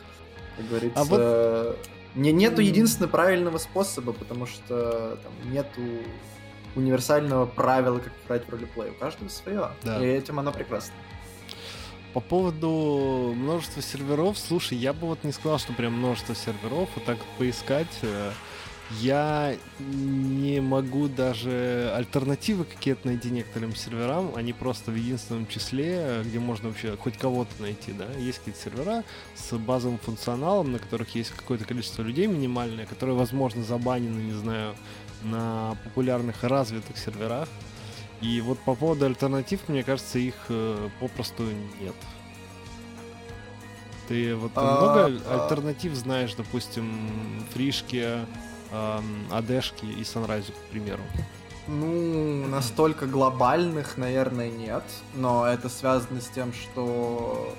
[0.55, 1.77] Как говорится, А вот-
[2.15, 5.81] не, нету единственного правильного способа, потому что там нету
[6.75, 8.91] универсального правила, как играть в ролеплей.
[8.91, 9.71] У каждого свое.
[9.83, 10.01] Да.
[10.01, 10.93] И этим оно прекрасно.
[12.13, 17.03] По поводу множества серверов, слушай, я бы вот не сказал, что прям множество серверов, вот
[17.03, 18.31] так поискать, э,
[19.01, 26.39] я не могу даже альтернативы какие-то найти некоторым серверам, они просто в единственном числе, где
[26.39, 29.03] можно вообще хоть кого-то найти, да, есть какие-то сервера
[29.35, 34.75] с базовым функционалом, на которых есть какое-то количество людей минимальное, которые, возможно, забанены, не знаю,
[35.23, 37.49] на популярных и развитых серверах,
[38.21, 41.43] и вот по поводу альтернатив, мне кажется, их э, попросту
[41.81, 41.95] нет.
[44.07, 45.43] Ты вот А, много а.
[45.43, 48.19] альтернатив знаешь, допустим, фришки,
[49.31, 51.01] адешки и санрайзу, к примеру.
[51.67, 54.83] Ну, настолько глобальных, наверное, нет.
[55.15, 57.53] Но это связано с тем, что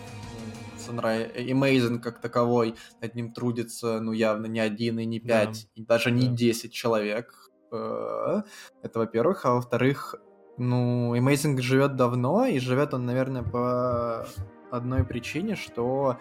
[0.79, 5.45] Sunrise Amazing как таковой, над ним трудится, ну, явно не один и не Да.
[5.47, 6.35] пять, и даже не Да.
[6.35, 7.35] 10 человек.
[7.71, 8.43] Э,
[8.83, 9.45] Это во-первых.
[9.45, 10.15] А во-вторых,
[10.57, 14.27] ну, Amazing живет давно, и живет он, наверное, по
[14.71, 16.17] одной причине, что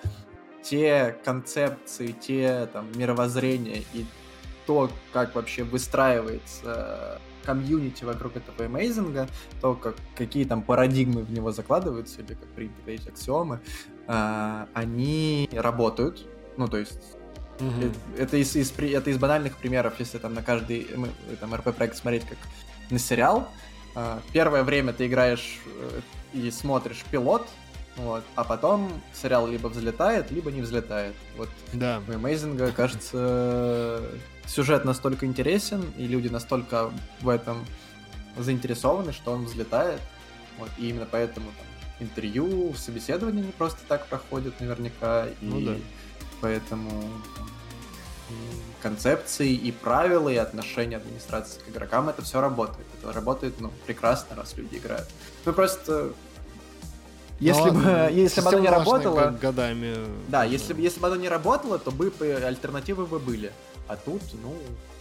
[0.62, 4.06] те концепции, те там мировоззрения и
[4.68, 9.28] то, как вообще выстраивается комьюнити вокруг этого эмейзинга,
[9.62, 13.62] то, как, какие там парадигмы в него закладываются, или, как принято говорить, аксиомы,
[14.06, 16.28] а, они работают.
[16.58, 17.00] Ну, то есть,
[17.60, 20.88] э, это из, из это из банальных примеров, если там на каждый
[21.40, 22.38] там, РП-проект смотреть как
[22.90, 23.48] на сериал.
[24.32, 26.02] Первое время ты играешь э,
[26.34, 27.48] и смотришь пилот,
[27.96, 31.16] вот, а потом сериал либо взлетает, либо не взлетает.
[31.36, 32.02] Вот Да.
[32.08, 34.04] у Amazing, кажется,
[34.48, 36.92] сюжет настолько интересен, и люди настолько
[37.22, 37.66] в этом
[38.38, 40.02] заинтересованы, что он взлетает.
[40.58, 45.76] Вот, и именно поэтому там, интервью, собеседование не просто так проходят наверняка, и Ну да.
[46.42, 46.90] поэтому
[47.36, 47.48] там,
[48.82, 52.88] концепции, и правила, и отношения администрации к игрокам, это все работает.
[53.00, 55.08] Это работает, ну, прекрасно, раз люди играют.
[55.46, 56.12] Ну, просто...
[57.40, 59.38] Если, Ну, бы, если бы оно не работало...
[59.40, 59.96] годами.
[60.28, 62.12] Да, если, если бы оно не работало, то бы
[62.44, 63.52] альтернативы бы были.
[63.88, 64.54] А тут, ну,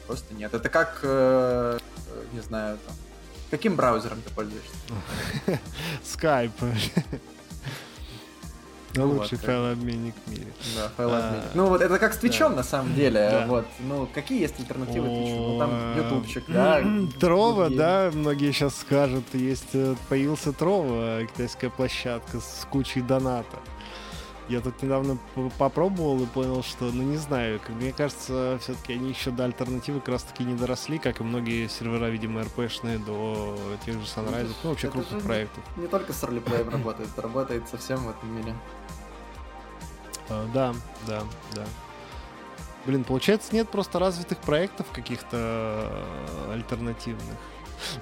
[0.07, 0.55] просто нет.
[0.55, 2.95] Это как, э, э, не знаю, там,
[3.51, 4.70] каким браузером ты пользуешься?
[6.05, 6.53] Скайп.
[8.95, 10.47] Ну Лучший файлообменник в мире.
[10.74, 11.45] Да, файлообменник.
[11.45, 13.45] А, Ну, вот это как с Твичом, на самом деле.
[13.47, 15.37] Вот, ну, какие есть альтернативы Твичу?
[15.37, 16.82] Ну, там ютубчик, да.
[17.20, 23.59] Трова, да, многие сейчас скажут, есть, э, появился Трова, китайская площадка с кучей доната.
[24.49, 25.18] Я тут недавно
[25.59, 29.99] попробовал и понял, что, ну не знаю, как мне кажется, все-таки они еще до альтернативы
[29.99, 34.53] как раз таки не доросли, как и многие сервера, видимо, РПшные до тех же Sunrise,
[34.62, 35.64] ну вообще это крупных проектов.
[35.76, 38.55] Не только с ролеплеем работает, работает совсем в этом мире.
[40.28, 40.74] А, Да,
[41.09, 41.22] да,
[41.53, 41.64] да.
[42.84, 47.36] Блин, получается, нет просто развитых проектов каких-то э, альтернативных.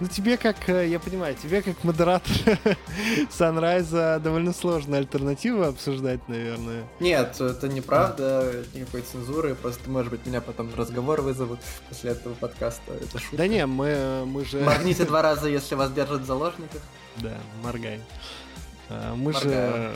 [0.00, 2.32] Ну, тебе как, э, я понимаю, тебе как модератор
[3.30, 6.84] Sunrise довольно сложно альтернативы обсуждать, наверное.
[7.00, 12.34] Нет, это неправда, никакой цензуры, просто, может быть, меня потом на разговор вызовут после этого
[12.34, 12.92] подкаста.
[12.92, 13.36] Это шутка.
[13.36, 14.60] Да не, мы, мы же...
[14.60, 16.82] Моргните два раза, если вас держат в заложниках.
[17.16, 18.00] Да, моргай.
[18.90, 19.92] А, Мы же,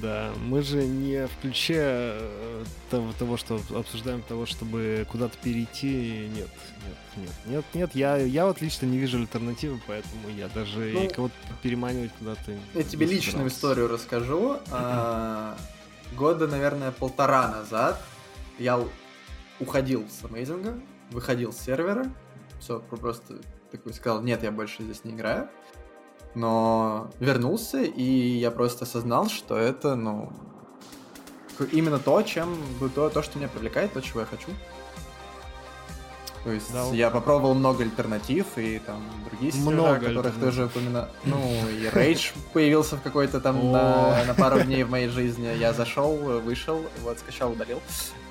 [0.00, 6.28] да, мы же не в ключе э, того, того, что обсуждаем того, чтобы куда-то перейти.
[6.34, 6.48] Нет,
[6.86, 7.90] нет, нет, нет, нет.
[7.94, 12.52] Я, я вот лично не вижу альтернативы, поэтому я даже Ну, кого-то переманивать куда-то.
[12.74, 14.58] Я тебе личную историю расскажу.
[14.70, 15.56] А,
[16.16, 18.00] Года, наверное, полтора назад
[18.58, 18.78] я
[19.60, 20.78] уходил с Амейзинга,
[21.10, 22.06] выходил с сервера,
[22.60, 25.48] все, просто такой сказал, нет, я больше здесь не играю.
[26.34, 28.02] Но вернулся, и
[28.38, 30.32] я просто осознал, что это, ну,
[31.72, 32.56] именно то, чем
[32.94, 34.48] то, то, что меня привлекает, то, чего я хочу.
[36.44, 36.84] То есть Да.
[36.92, 41.06] я попробовал много альтернатив и там другие Много которых тоже упоминал.
[41.24, 45.46] Ну, и Rage появился в какой-то там на, на пару дней в моей жизни.
[45.56, 47.80] Я зашел, вышел, вот, скачал, удалил.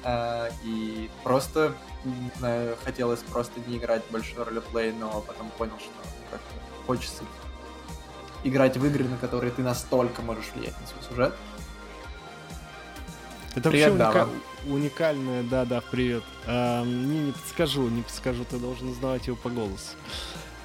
[0.04, 1.74] А, и просто
[2.04, 7.24] не знаю, хотелось просто не играть больше в ролеплей, но потом понял, что как-то хочется
[8.43, 11.35] играть в игры, на которые ты настолько можешь влиять на свой сюжет.
[13.55, 14.29] Это Привет, вообще уника-
[14.67, 16.23] уникальное, да, да, привет.
[16.47, 19.97] А, не, не подскажу, не подскажу, ты должен узнавать его по голосу.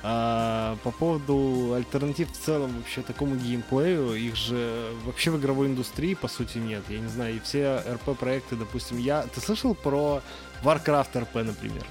[0.03, 6.15] А, по поводу альтернатив в целом вообще такому геймплею, их же вообще в игровой индустрии
[6.15, 6.85] по сути нет.
[6.89, 9.23] Я не знаю, и все РП-проекты, допустим, я...
[9.23, 10.23] Ты слышал про
[10.63, 11.85] Warcraft RP, например?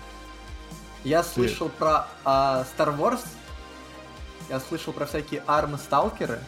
[1.03, 3.19] Я слышал про а, Star Wars,
[4.49, 6.39] я слышал про всякие армы сталкеры,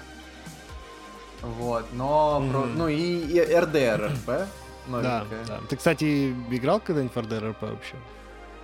[1.42, 2.78] вот, но про- Мгм.
[2.78, 4.48] ну и, и RDR RP, Да,
[4.88, 5.46] новенькая.
[5.48, 5.60] да.
[5.70, 7.96] Ты, кстати, играл когда-нибудь в RP вообще?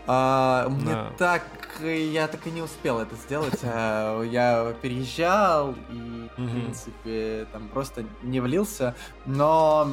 [0.06, 1.12] А, мне Да.
[1.18, 1.44] так
[1.82, 3.60] я так и не успел это сделать.
[3.64, 8.96] а, Я переезжал и, в принципе, там просто не влился.
[9.26, 9.90] Но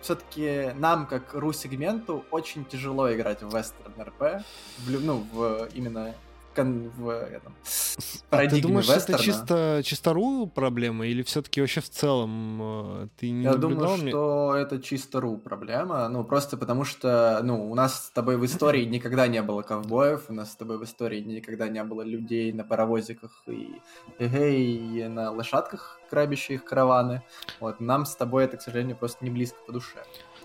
[0.00, 4.44] все-таки нам, как ру-сегменту, очень тяжело играть в вестерн РП.
[4.86, 6.14] Ну, в именно
[6.54, 7.54] кон- в этом,
[8.30, 9.14] А ты думаешь, вестерна.
[9.16, 12.60] это чисто, чисто ру проблема, или все-таки вообще в целом
[13.04, 16.08] э, ты не Я думаю, мне- что это чисто ру проблема.
[16.08, 20.24] Ну, просто потому что, ну, у нас с тобой в истории никогда не было ковбоев,
[20.28, 23.80] у нас с тобой в истории никогда не было людей на паровозиках и,
[24.18, 27.22] и на лошадках, грабящих караваны.
[27.60, 29.98] Вот, нам с тобой это, к сожалению, просто не близко по душе.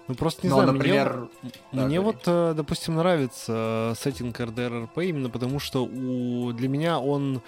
[0.10, 3.94] Ну просто не Но, знаю, мне например, вот- да, Мне вот, э, допустим, нравится э,
[3.96, 6.52] сеттинг RDR-RP именно потому, что у...
[6.52, 7.42] для меня он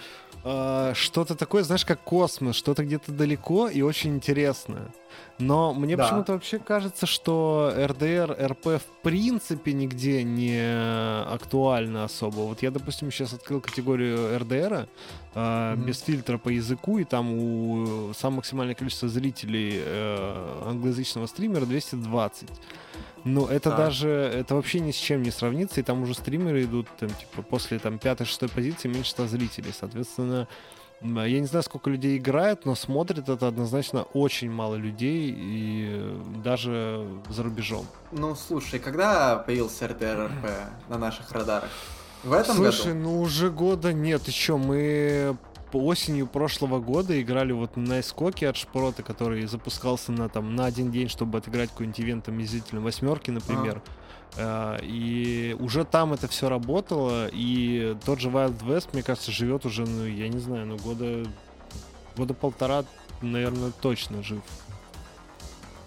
[0.44, 4.94] э, что-то такое, знаешь, как космос, что-то где-то далеко и очень интересное.
[5.40, 6.04] Но мне Да.
[6.04, 10.62] почему-то вообще кажется, что RDR-RP в принципе нигде не
[11.34, 12.42] актуально особо.
[12.42, 14.88] Вот я, допустим, сейчас открыл категорию RDR
[15.34, 15.86] э, Мгм.
[15.86, 22.50] без фильтра по языку, и там у самое максимальное количество зрителей э, англоязычного стримера 220.
[23.24, 23.78] Ну, это Так.
[23.78, 27.44] даже, это вообще ни с чем не сравнится, и там уже стримеры идут, там, типа,
[27.44, 30.48] после, там, пятой-шестой позиции меньше 100 зрителей, соответственно,
[31.04, 36.22] я не знаю, сколько людей играет, но смотрит это однозначно очень мало людей, и э,
[36.44, 37.86] даже за рубежом.
[38.12, 40.46] Ну, слушай, когда появился РТРРП
[40.90, 41.70] на наших радарах?
[42.24, 43.00] В этом Слушай, году?
[43.00, 45.36] ну уже года нет, еще мы
[45.72, 50.66] по осенью прошлого года играли вот на скоке от Шпрота, который запускался на там на
[50.66, 53.82] один день, чтобы отыграть какой-нибудь ивент там восьмерки, например.
[53.86, 54.01] А,
[54.40, 59.86] И уже там это все работало, и тот же Wild West, мне кажется, живет уже,
[59.86, 61.26] ну, я не знаю, ну, года,
[62.16, 62.86] года полтора,
[63.22, 64.42] наверное, точно жив.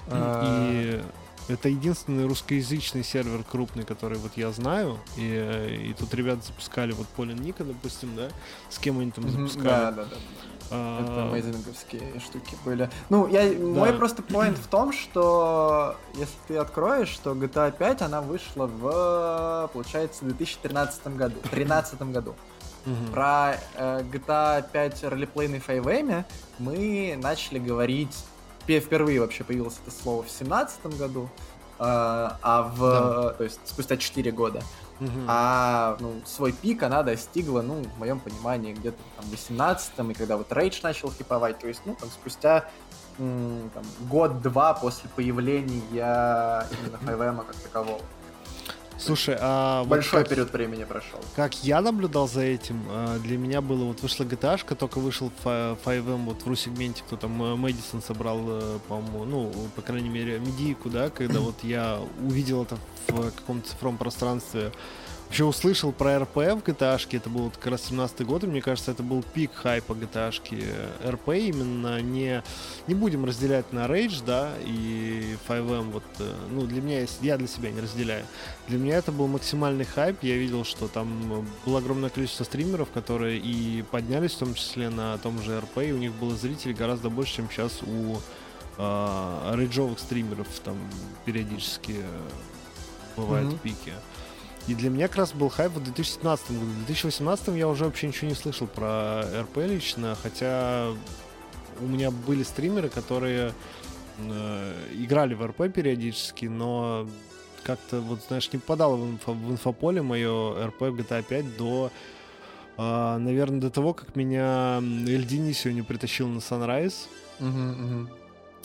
[0.09, 1.03] А, И
[1.49, 4.99] это единственный русскоязычный сервер крупный, который вот я знаю.
[5.17, 8.29] И, э, и тут ребята запускали вот Полин Ника, допустим, да?
[8.71, 9.65] С кем они там запускали?
[9.65, 10.17] Да, да, да.
[10.71, 12.91] Это мейзинговские штуки были.
[13.11, 18.21] Ну, я, мой просто поинт в том, что если ты откроешь, что GTA 5, она
[18.21, 22.35] вышла в, получается, 2013 году, 2013 году.
[23.13, 26.25] Про э, GTA 5 ролеплейный 5M
[26.59, 28.15] мы начали говорить,
[28.67, 31.31] пе- впервые вообще появилось это слово в 2017 году,
[31.79, 34.63] э, а в, то есть спустя 4 года.
[35.01, 35.27] Мгм.
[35.29, 40.15] А ну, свой пик она достигла, ну, в моем понимании, где-то там в 18-м, и
[40.15, 42.71] когда вот Рейдж начал хиповать, то есть, ну, там, спустя
[44.11, 48.01] год-два после появления именно 5M как такового.
[49.05, 51.21] Слушай, а вот Большой как- период времени прошел.
[51.37, 55.77] Как я наблюдал за этим, э, для меня было, вот вышла GTA, только вышел фа-
[55.85, 60.39] 5M вот в ру-сегменте, кто там, э, Мэдисон собрал, э, по-моему, ну, по крайней мере,
[60.39, 62.79] медийку, да, когда вот я увидел это
[63.09, 64.73] в каком-то цифровом пространстве,
[65.27, 68.93] вообще услышал про РП в GTA, это был как раз 17 год, и мне кажется,
[68.93, 70.31] это был пик хайпа GTA.
[71.11, 72.43] РП именно не,
[72.87, 77.49] не будем разделять на Rage, да, и 5M, вот, э, ну, для меня, я для
[77.49, 78.25] себя не разделяю.
[78.69, 80.23] Для меня это был максимальный хайп.
[80.23, 85.19] Я видел, что там было огромное количество стримеров, которые и поднялись в том числе на
[85.19, 88.19] том же РП, и у них было зрителей гораздо больше, чем сейчас у
[88.79, 90.77] э, рейджовых стримеров там
[91.25, 92.21] периодически э,
[93.17, 93.59] бывают Мгм.
[93.59, 93.93] пики.
[94.67, 96.65] И для меня как раз был хайп в 2017 году.
[96.67, 100.89] В 2018 я уже вообще ничего не слышал про РП лично, хотя
[101.81, 103.53] у меня были стримеры, которые
[104.19, 107.07] э, играли в РП периодически, но
[107.63, 111.91] как-то, вот, знаешь, не попадало в, инфо- в инфополе мое РП в GTA 5 до,
[112.77, 117.07] а, наверное, до того, как меня Эльдини сегодня притащил на Sunrise.
[117.39, 118.11] Мгм, мгм.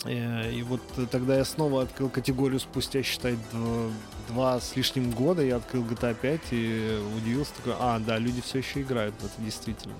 [0.04, 0.80] Э, И вот
[1.10, 3.92] тогда я снова открыл категорию спустя, считай, дв-
[4.28, 5.42] два с лишним года.
[5.42, 9.34] Я открыл GTA 5 и удивился такой, а, да, люди все еще играют в это
[9.42, 9.94] действительно.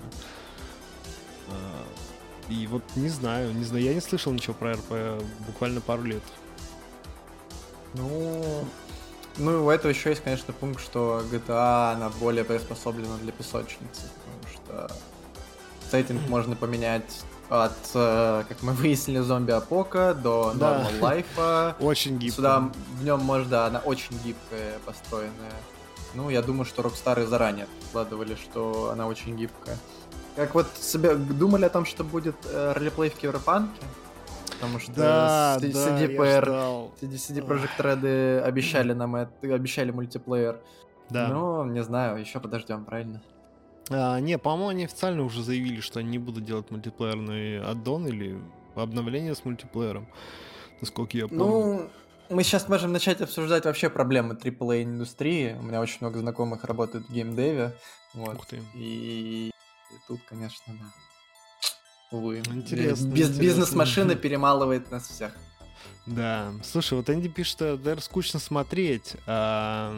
[1.49, 1.85] А,
[2.49, 6.23] И вот не знаю, не знаю, я не слышал ничего про РП буквально пару лет.
[7.95, 8.65] Ну,
[9.37, 14.55] ну, у этого еще есть, конечно, пункт, что GTA, она более приспособлена для песочницы, потому
[14.55, 14.97] что
[15.91, 20.79] сеттинг можно поменять от, э, как мы выяснили, зомби-апока до Да.
[20.79, 21.77] normal life а.
[21.81, 22.37] Очень гибко.
[22.37, 25.53] Сюда в нем можно, да, она очень гибкая, построенная.
[26.15, 29.77] Ну, я думаю, что Рокстары заранее вкладывали, что она очень гибкая.
[30.37, 33.81] Как вот себе думали о том, что будет э, ролеплей в Киберпанке?
[34.61, 36.91] Потому что Да, с- да, CDPR.
[37.01, 40.59] CD, CD Projekt Red обещали нам это, обещали мультиплеер.
[41.11, 41.29] Да.
[41.29, 43.23] Но не знаю, еще подождем, правильно?
[43.91, 48.41] А, не, по-моему, они официально уже заявили, что они не будут делать мультиплеерный аддон или
[48.77, 50.09] обновление с мультиплеером.
[50.81, 51.45] Насколько я помню.
[51.45, 51.91] Ну,
[52.31, 55.57] мы сейчас можем начать обсуждать вообще проблемы AAA индустрии.
[55.59, 57.75] У меня очень много знакомых работают в геймдеве.
[58.15, 58.37] Вот.
[58.37, 58.63] Ух ты.
[58.75, 62.17] И, и тут, конечно, да.
[62.17, 62.39] Увы.
[62.39, 63.41] Интересно, интересно.
[63.41, 65.33] Бизнес-машина перемалывает нас всех.
[66.07, 66.53] Да.
[66.65, 69.15] Слушай, вот Энди пишет, что даже скучно смотреть.
[69.27, 69.95] А,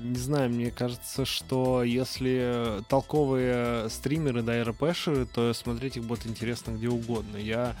[0.00, 6.26] не знаю, мне кажется, что если толковые стримеры, да, и РПшеры, то смотреть их будет
[6.26, 7.36] интересно где угодно.
[7.36, 7.76] Я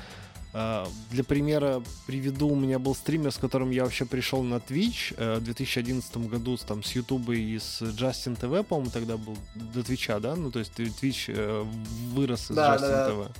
[0.52, 5.36] для примера приведу, у меня был стример, с которым я вообще пришел на Twitch э,
[5.36, 10.18] в 2011 году там, с YouTube и с Justin TV, по-моему, тогда был до Твича,
[10.18, 10.34] да?
[10.34, 11.64] Ну, то есть Twitch э,
[12.12, 13.12] вырос из Да, Justin да, да.
[13.12, 13.30] TV.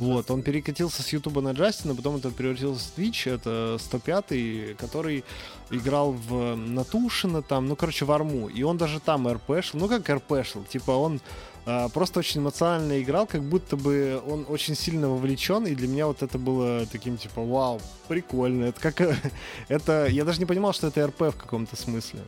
[0.00, 5.24] Вот, он перекатился с Ютуба на Джастина, потом это превратился в Twitch, это 105-й, который
[5.70, 10.08] играл в Натушина там, ну, короче, в Арму, и он даже там РПшил, ну, как
[10.10, 15.66] РПшил, типа он а, просто очень эмоционально играл, как будто бы он очень сильно вовлечен,
[15.66, 19.00] и для меня вот это было таким, типа, вау, прикольно, это как,
[19.68, 22.20] это, я даже не понимал, что это РП в каком-то смысле.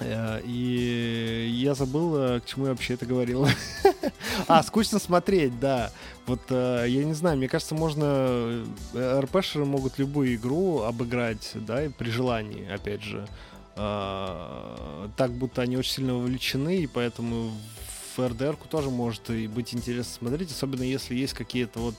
[0.00, 3.46] Э, И я забыл, э, к чему я вообще это говорил.
[4.48, 5.90] А, скучно смотреть, да.
[6.26, 8.64] Вот э, я не знаю, мне кажется, можно...
[8.94, 13.26] РПшеры могут любую игру обыграть, да, и при желании, опять же.
[13.76, 17.52] А, Так, будто они очень сильно вовлечены, и поэтому
[18.16, 21.94] в РДР-ку тоже может и быть интересно смотреть, особенно если есть какие-то вот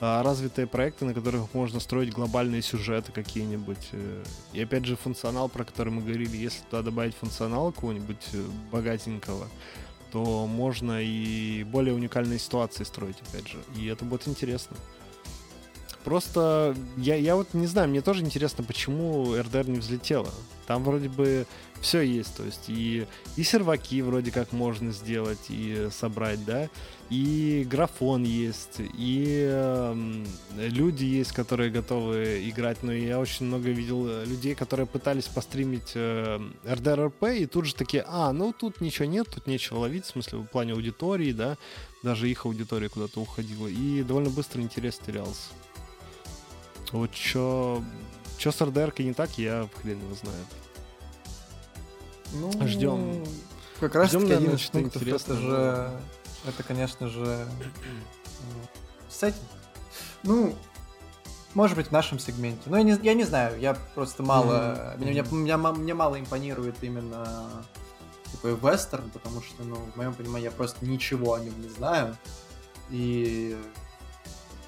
[0.00, 3.88] а, развитые проекты, на которых можно строить глобальные сюжеты какие-нибудь.
[3.92, 4.24] э.
[4.54, 8.42] И опять же, функционал, про который мы говорили, если туда добавить функционал какого-нибудь э,
[8.72, 9.48] богатенького,
[10.10, 13.58] то можно и более уникальные ситуации строить, опять же.
[13.76, 14.76] И это будет интересно.
[16.02, 20.30] Просто я, я вот не знаю, мне тоже интересно, почему РДР не взлетело.
[20.70, 21.48] Там вроде бы
[21.80, 23.04] все есть, то есть и,
[23.34, 26.68] и серваки вроде как можно сделать и собрать, да,
[27.08, 34.06] и графон есть, и эм, люди есть, которые готовы играть, но я очень много видел
[34.06, 39.06] э, людей, которые пытались постримить э, РДРРП, и тут же такие, а, ну тут ничего
[39.06, 41.58] нет, тут нечего ловить, в смысле в плане аудитории, да,
[42.04, 45.48] даже их аудитория куда-то уходила, и довольно быстро интерес терялся.
[46.92, 47.82] Вот чё,
[48.38, 50.59] чё с РДР не так, я хрен его знает.
[52.32, 53.24] Ну, Ждем.
[53.80, 55.90] Как раз Ждем, наверное, один из пунктов это же...
[56.46, 57.46] Это, конечно же...
[57.58, 58.60] ну,
[59.08, 59.42] Сеттинг.
[60.22, 60.54] Ну,
[61.54, 62.62] может быть, в нашем сегменте.
[62.66, 64.94] Но я не, я не знаю, я просто мало...
[64.98, 67.64] Мне, мне, меня ма- мне мало импонирует именно
[68.32, 72.16] такой вестерн, потому что, ну, в моем понимании, я просто ничего о нем не знаю.
[72.90, 73.56] И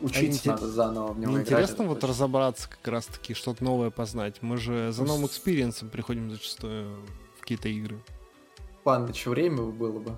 [0.01, 1.61] учиться интер- надо заново в него Мне играть.
[1.63, 2.09] интересно вот точно.
[2.09, 4.43] разобраться как раз-таки, что-то новое познать.
[4.43, 6.99] Мы же за новым experience ом приходим зачастую
[7.43, 7.99] какие-то игры.
[8.85, 10.17] Паныч, время было бы.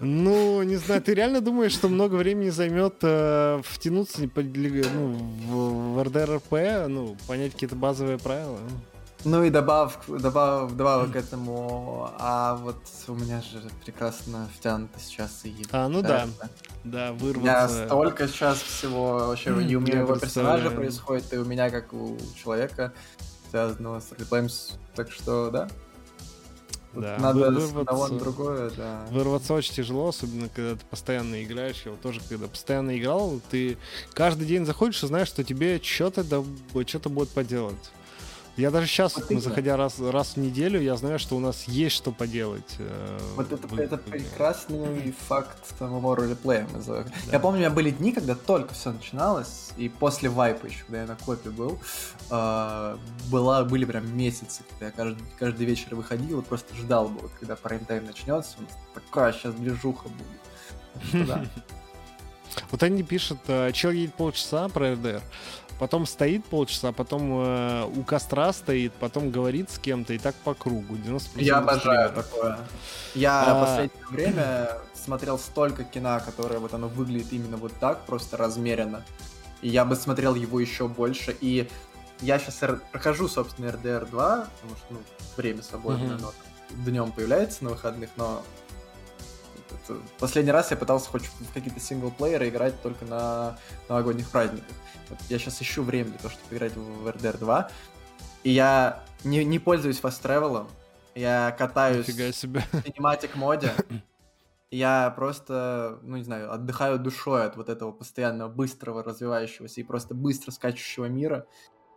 [0.00, 5.12] Ну, не знаю, ты реально думаешь, что много времени займет э, втянуться ну,
[5.46, 8.58] в, в РДРП, ну, понять какие-то базовые правила?
[9.24, 12.76] Ну и добав, добав, добавок к этому, а вот
[13.08, 15.64] у меня же прекрасно втянуто сейчас и...
[15.72, 16.24] А, ну да.
[16.24, 16.50] это.
[16.84, 17.86] Да, У меня вырваться.
[17.86, 22.92] столько сейчас всего вообще и у моего персонажа происходит, и у меня как у человека,
[23.50, 25.68] связанного с ролеплеем, с- так что, да.
[26.96, 29.06] Да, Надо вы- с одного на вырваться- другое, да.
[29.10, 31.82] Вырваться очень тяжело, особенно когда ты постоянно играешь.
[31.84, 33.76] Я вот тоже, когда постоянно играл, ты
[34.12, 36.42] каждый день заходишь и знаешь, что тебе что-то да,
[36.86, 37.74] что-то будет поделать.
[38.56, 39.42] Я даже сейчас, Вот именно.
[39.42, 42.76] заходя раз, раз в неделю, я знаю, что у нас есть что поделать.
[42.78, 46.68] э, Вот это, в- это прекрасный факт самого ролеплея.
[46.86, 47.04] Да.
[47.32, 51.00] Я помню, у меня были дни, когда только все начиналось, и после вайпа еще, когда
[51.00, 51.80] я на копе был,
[52.30, 52.96] а,
[53.28, 57.32] была, были прям месяцы, когда я каждый, каждый вечер выходил и просто ждал бы, вот,
[57.40, 58.56] когда прайм-тайм начнется,
[58.94, 60.08] такая сейчас движуха
[61.12, 61.48] будет.
[62.70, 65.22] Вот они пишут, э, чел едет полчаса про РДР,
[65.78, 70.54] потом стоит полчаса, потом э, у костра стоит, потом говорит с кем-то и так по
[70.54, 70.94] кругу.
[70.94, 72.58] 90% Я обожаю такое.
[73.14, 73.54] Я А.
[73.54, 79.02] в последнее время смотрел столько кино, которое вот оно выглядит именно вот так, просто размеренно.
[79.62, 81.36] И я бы смотрел его еще больше.
[81.40, 81.68] И
[82.20, 82.60] я сейчас
[82.92, 84.98] прохожу, собственно, RDR 2, потому что ну,
[85.36, 86.22] время свободное, Мгм.
[86.22, 86.32] но
[86.84, 88.42] днем появляется на выходных, но
[89.84, 93.58] это- последний раз я пытался хоть в какие-то синглплееры играть только на
[93.88, 94.74] новогодних праздниках.
[95.10, 97.70] Вот я сейчас ищу время для того, чтобы играть в RDR 2.
[98.42, 100.68] И я не, не пользуюсь фаст-тревелом.
[101.14, 102.60] Я катаюсь Нифига себе.
[102.72, 103.72] в Cinematic моде.
[104.70, 110.14] Я просто, ну не знаю, отдыхаю душой от вот этого постоянного быстрого развивающегося и просто
[110.14, 111.46] быстро скачущего мира.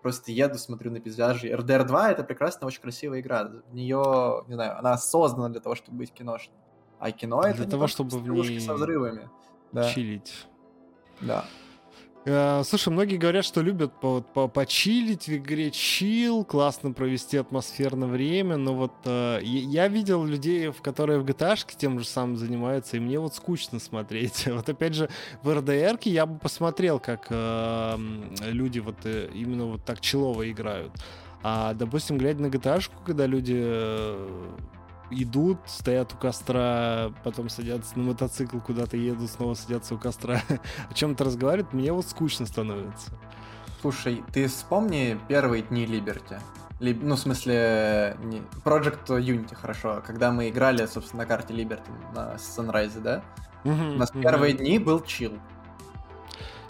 [0.03, 1.47] Просто еду, смотрю на пейзажи.
[1.49, 3.45] RDR 2 это прекрасная, очень красивая игра.
[3.45, 6.55] В нее, не знаю, она создана для того, чтобы быть киношной.
[7.00, 9.30] А кино это Для не того, просто чтобы в ней со взрывами.
[9.72, 10.48] Да, Чилить.
[11.22, 11.45] да.
[12.26, 18.08] Э, Слушай, многие говорят, что любят по, по- почилить в игре чил, классно провести атмосферное
[18.10, 22.98] время, но вот э, я видел людей, в которые в GTA тем же самым занимаются,
[22.98, 24.45] и мне вот скучно смотреть.
[24.58, 25.10] Вот опять же,
[25.41, 27.98] в RDR я бы посмотрел, как э,
[28.41, 30.91] люди вот э, именно вот так челово играют.
[31.43, 34.28] А, допустим, глядя на GTA, когда люди э,
[35.10, 40.41] идут, стоят у костра, потом садятся на мотоцикл, куда-то едут, снова садятся у костра,
[40.89, 43.12] о чем-то разговаривают, мне вот скучно становится.
[43.82, 46.39] Слушай, ты вспомни первые дни Liberty.
[46.80, 48.41] Ли- Ну, в смысле, не...
[48.64, 50.01] Project Unity, хорошо.
[50.05, 53.24] Когда мы играли, собственно, на карте Liberty на Sunrise, да?
[53.64, 55.34] У нас первые дни был чил.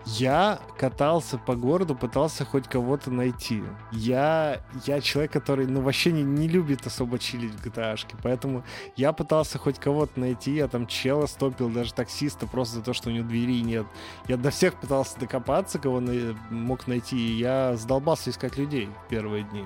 [0.09, 3.61] Я катался по городу, пытался хоть кого-то найти.
[3.91, 8.63] Я, я человек, который ну, вообще не, не любит особо чилить в GTA, поэтому
[8.95, 10.55] я пытался хоть кого-то найти.
[10.55, 13.85] Я там чела стопил, даже таксиста, просто за то, что у него двери нет.
[14.29, 19.09] Я до всех пытался докопаться, кого на- мог найти, и я сдолбался искать людей в
[19.09, 19.65] первые дни.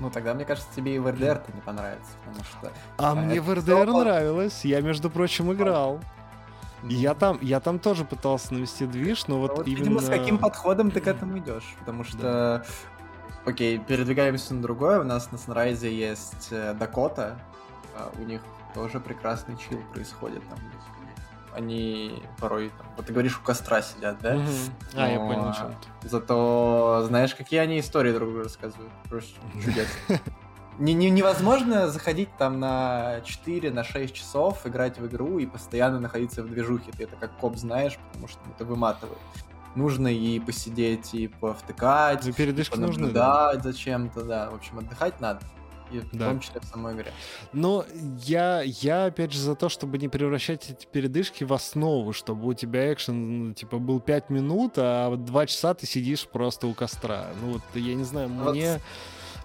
[0.00, 2.72] Ну, тогда, мне кажется, тебе и в RDR-то не понравится, потому что...
[2.98, 4.64] А А мне в РДР нравилось.
[4.64, 6.00] Я, между прочим, играл.
[6.84, 9.78] Я там, я там тоже пытался навести движ, но вот, вот, именно...
[9.78, 12.64] видимо, с каким подходом ты к этому идешь, потому что...
[13.44, 15.00] Окей, передвигаемся на другое.
[15.00, 17.40] У нас на Sunrise есть э, Дакота.
[17.96, 18.40] а У них
[18.72, 20.42] тоже прекрасный чил происходит.
[20.48, 20.58] Там.
[21.52, 22.70] Они порой...
[22.78, 24.36] Там, вот ты говоришь, у костра сидят, да?
[24.36, 24.48] Мгм.
[24.94, 26.08] А, я Но, понял, о а, чем ты.
[26.08, 28.92] Зато знаешь, какие они истории друг другу рассказывают.
[29.08, 30.20] Просто чудесно.
[30.78, 36.00] Не, не- невозможно заходить там на 4, на 6 часов, играть в игру и постоянно
[36.00, 36.92] находиться в движухе.
[36.96, 39.18] Ты это как коп знаешь, потому что это выматывает.
[39.74, 43.54] Нужно и посидеть, и повтыкать, Ну, передышки нужны, да.
[43.62, 44.50] зачем-то, да.
[44.50, 45.40] В общем, отдыхать надо.
[45.90, 46.28] И в Да.
[46.30, 47.12] том числе в самой игре.
[47.52, 47.84] Но
[48.24, 52.54] я, я, опять же, за то, чтобы не превращать эти передышки в основу, чтобы у
[52.54, 56.72] тебя экшен, ну, типа, был 5 минут, а вот 2 часа ты сидишь просто у
[56.72, 57.26] костра.
[57.42, 58.56] Ну, вот, я не знаю, Вот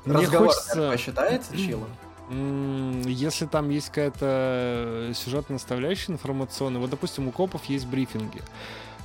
[0.07, 0.75] Мне Разговор хочется...
[0.75, 1.89] наверное, считается чилом?
[2.29, 8.41] М, Если там есть какая-то сюжетная наставляющая информационная, вот, допустим, у копов есть брифинги.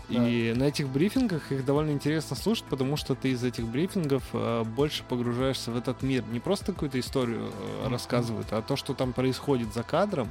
[0.09, 4.63] И на этих брифингах их довольно интересно слушать, потому что ты из этих брифингов э,
[4.65, 6.23] больше погружаешься в этот мир.
[6.31, 7.51] Не просто какую-то историю
[7.85, 10.31] э, рассказывают, а то, что там происходит за кадром.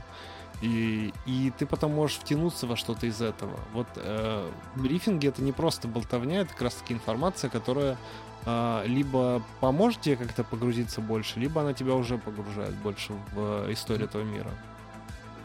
[0.62, 3.59] И, и ты потом можешь втянуться во что-то из этого.
[3.74, 7.97] Вот э, брифинги это не просто болтовня, это как раз таки информация, которая
[8.45, 13.74] а, либо поможет тебе как-то погрузиться больше, либо она тебя уже погружает больше в э,
[13.74, 14.49] историю этого мира.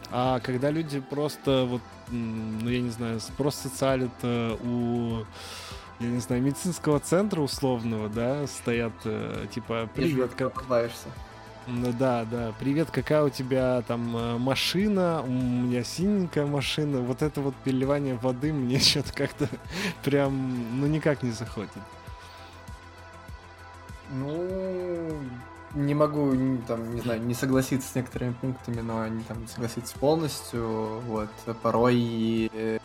[0.09, 5.25] А когда люди просто вот, ну я не знаю, просто социалят э, у,
[5.99, 11.09] я не знаю, медицинского центра условного, да, стоят э, типа привет, как, улыбаешься.
[11.67, 12.53] Ну да, да.
[12.59, 15.21] Привет, какая у тебя там э, машина?
[15.21, 17.01] У меня синенькая машина.
[17.01, 19.49] Вот это вот переливание воды мне что-то как-то
[20.03, 21.71] прям, ну никак не заходит.
[24.09, 25.29] Ну,
[25.73, 26.33] не могу,
[26.67, 31.01] там, не знаю, не согласиться с некоторыми пунктами, но не там согласиться полностью.
[31.01, 32.49] Вот, порой...
[32.53, 32.79] э,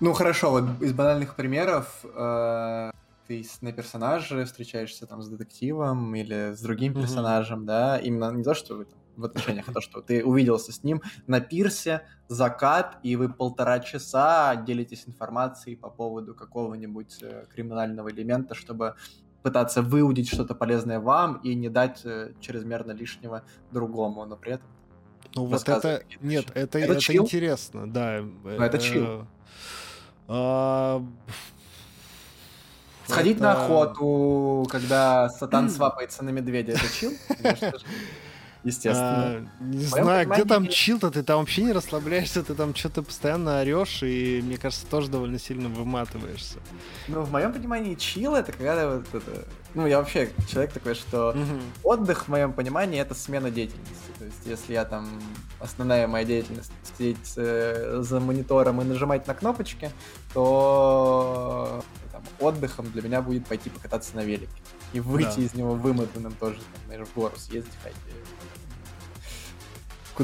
[0.00, 2.90] Ну, хорошо, вот из банальных примеров э,
[3.28, 7.02] ты на персонаже встречаешься там с детективом или с другим Мгм.
[7.02, 10.72] персонажем, да, именно не то, что вы там в отношениях, а то, что ты увиделся
[10.72, 17.44] с ним на пирсе, закат, и вы полтора часа делитесь информацией по поводу какого-нибудь э,
[17.50, 18.94] криминального элемента, чтобы
[19.42, 24.70] пытаться выудить что-то полезное вам и не дать э, чрезмерно лишнего другому, но при этом
[25.34, 28.20] Ну вот это, нет, это, Это это, интересно, да.
[28.22, 29.26] Ну, это чил.
[30.28, 31.02] а,
[33.08, 37.12] сходить на это- охоту, когда сатан свапается на медведя, это чил?
[38.64, 39.48] Естественно.
[39.60, 43.60] А, не знаю, где там чил-то, ты там вообще не расслабляешься, ты там что-то постоянно
[43.60, 46.58] орешь, и мне кажется, тоже довольно сильно выматываешься.
[47.06, 49.44] Ну, в моем понимании, чил это когда вот это...
[49.74, 51.36] Ну, я вообще человек такой, что
[51.84, 54.12] отдых, в моем понимании, это смена деятельности.
[54.18, 55.08] То есть, если я там...
[55.60, 59.90] Основная моя деятельность сидеть э, за монитором и нажимать на кнопочки,
[60.34, 61.82] то
[62.40, 64.50] отдыхом для меня будет пойти покататься на велике.
[64.92, 65.42] И выйти Да.
[65.42, 67.92] из него вымотанным тоже, там, наверное, в гору съездить хоть,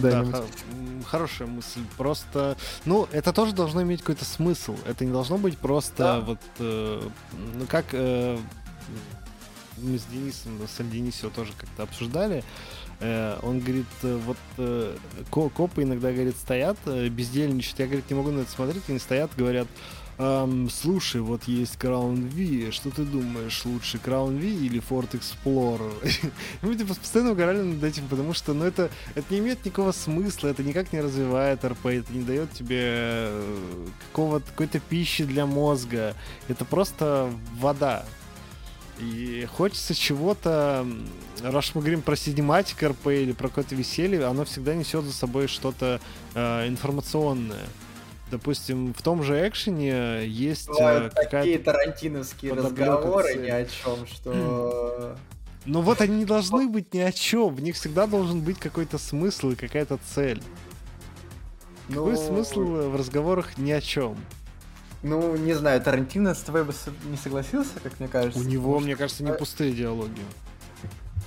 [0.03, 0.35] Да, куда-нибудь.
[0.35, 1.81] хо- м, хорошая мысль.
[1.97, 4.77] Просто, ну, это тоже должно иметь какой-то смысл.
[4.87, 6.21] Это не должно быть просто Да.
[6.21, 7.09] вот, э,
[7.55, 8.39] ну, как э,
[9.79, 12.43] мы с Денисом, с Аль Денисио тоже как-то обсуждали.
[13.01, 14.97] Э, он говорит, э, вот э,
[15.31, 17.79] ко- копы иногда, говорит, стоят, бездельничают.
[17.81, 18.85] Я, говорит, не могу на это смотреть.
[18.89, 19.67] Они стоят, говорят,
[20.17, 25.93] «Ам, слушай, вот есть Crown V, что ты думаешь, лучше Crown V или Ford Explorer?
[26.09, 26.31] И
[26.67, 30.49] Мы типа постоянно угорали над этим, потому что, ну, это, это не имеет никакого смысла,
[30.49, 36.15] это никак не развивает РП, это не дает тебе э, какого-то, какой-то пищи для мозга.
[36.47, 38.05] Это просто вода.
[39.01, 40.87] И хочется чего-то,
[41.43, 45.49] раз мы говорим про синематик РП или про какое-то веселье, оно всегда несет за собой
[45.49, 46.01] что-то
[46.35, 47.67] э, информационное.
[48.31, 51.65] Допустим, в том же экшене есть э, Бывают такие какая-то...
[51.65, 55.17] тарантиновские разговоры ни о чем, что...
[55.67, 57.55] Но вот они не должны быть ни о чем.
[57.55, 60.43] В них всегда должен быть какой-то смысл и какая-то цель.
[61.89, 64.17] Какой Ну, смысл в разговорах ни о чем?
[65.03, 66.73] Ну, не знаю, Тарантино с тобой бы
[67.05, 68.39] не согласился, как мне кажется.
[68.39, 70.21] У него, мне кажется, не пустые диалоги.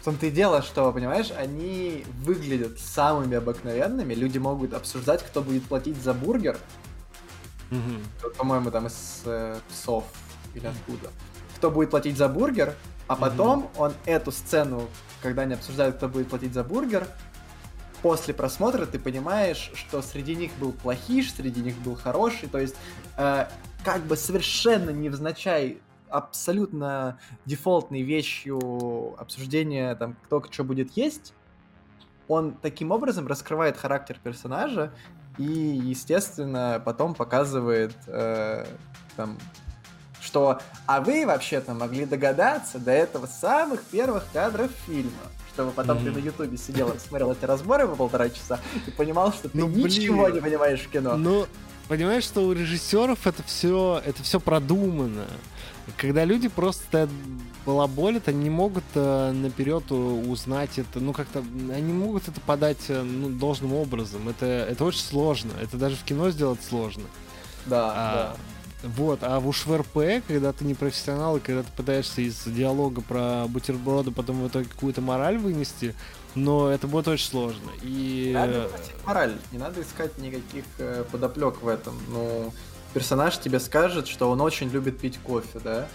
[0.01, 4.13] В том-то и дело, что, понимаешь, они выглядят самыми обыкновенными.
[4.13, 6.57] Люди могут обсуждать, кто будет платить за бургер.
[8.23, 10.05] Вот, По-моему, там из э, псов
[10.53, 11.09] или откуда.
[11.57, 12.75] Кто будет платить за бургер,
[13.07, 14.87] а потом он эту сцену,
[15.21, 17.07] когда они обсуждают, кто будет платить за бургер,
[18.01, 22.75] после просмотра ты понимаешь, что среди них был плохиш, среди них был хороший, то есть
[23.17, 23.47] э,
[23.83, 31.33] как бы совершенно невзначай абсолютно дефолтной вещью обсуждения там кто что будет есть,
[32.27, 34.93] он таким образом раскрывает характер персонажа
[35.37, 38.65] и, естественно, потом показывает э,
[39.15, 39.37] там,
[40.21, 45.11] что а вы вообще-то могли догадаться до этого самых первых кадров фильма,
[45.53, 46.13] чтобы потом ты Мгм.
[46.19, 49.67] на Ютубе сидел и смотрел эти разборы по полтора часа и понимал, что ты Ну,
[49.67, 49.85] блин.
[49.85, 51.15] ничего не понимаешь в кино.
[51.17, 51.45] Ну,
[51.87, 55.25] понимаешь, что у режиссеров это все, это все продумано.
[55.95, 57.07] Когда люди просто
[57.65, 62.85] балаболят, они не могут э, наперед узнать это, ну как-то, они не могут это подать
[62.89, 64.27] э, ну, должным образом.
[64.27, 65.51] Это, это очень сложно.
[65.61, 67.03] Это даже в кино сделать сложно.
[67.65, 68.35] Да, А,
[68.83, 72.43] Вот, а в уж в РП, когда ты не профессионал, и когда ты пытаешься из
[72.45, 75.95] диалога про бутерброды потом в итоге какую-то мораль вынести,
[76.35, 77.69] но это будет очень сложно.
[77.81, 78.31] И...
[78.33, 78.45] да.
[78.45, 81.97] Надо искать мораль, не надо искать никаких э, подоплек в этом.
[82.09, 82.53] Ну,
[82.97, 85.87] персонаж тебе скажет, что он очень любит пить кофе, да?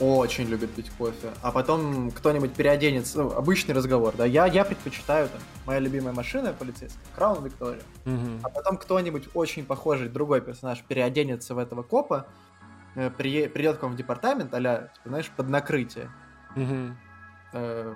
[0.00, 1.28] Очень любит пить кофе.
[1.42, 4.24] А потом кто-нибудь переоденется, ну, обычный разговор, да?
[4.24, 7.82] Я, я предпочитаю, там, моя любимая машина полицейская, Краун Виктория.
[8.06, 8.40] мгм.
[8.44, 12.26] А потом кто-нибудь очень похожий, другой персонаж, переоденется в этого копа,
[12.94, 16.10] э, прие- придет к вам в департамент, а типа, знаешь, под накрытие.
[16.56, 16.96] Мгм.
[17.52, 17.94] Э,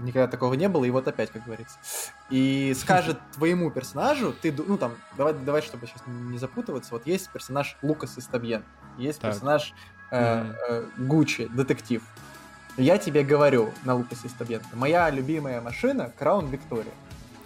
[0.00, 1.76] никогда такого не было, и вот опять, как говорится.
[2.30, 7.28] И скажет твоему персонажу, ты, ну там, давай, давай, чтобы сейчас не запутываться, вот есть
[7.30, 8.64] персонаж Лукас из Табьен,
[8.96, 9.32] есть Так.
[9.32, 9.74] персонаж
[10.10, 12.02] э, э, Гуччи, детектив.
[12.78, 16.94] Я тебе говорю на Лукасе из Табьен, моя любимая машина Краун Виктория.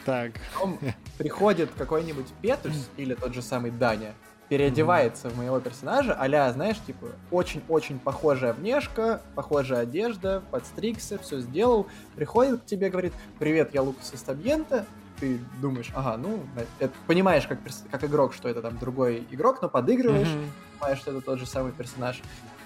[0.04, 0.32] Так.
[0.54, 0.78] Потом
[1.18, 4.14] приходит какой-нибудь Петус или тот же самый Даня,
[4.48, 11.86] переодевается в моего персонажа, а знаешь, типа, очень-очень похожая внешка, похожая одежда, подстригся, все сделал,
[12.16, 14.86] приходит к тебе, говорит, привет, я Лукас из Табьента,
[15.20, 16.44] ты думаешь, ага, ну,
[16.78, 17.58] это, понимаешь, как,
[17.90, 20.50] как игрок, что это там другой игрок, но подыгрываешь, Мгм.
[20.78, 22.20] понимаешь, что это тот же самый персонаж.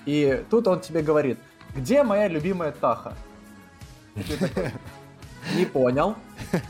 [0.04, 1.38] И тут он тебе говорит,
[1.74, 3.14] где моя любимая Таха?
[5.56, 6.14] Не понял.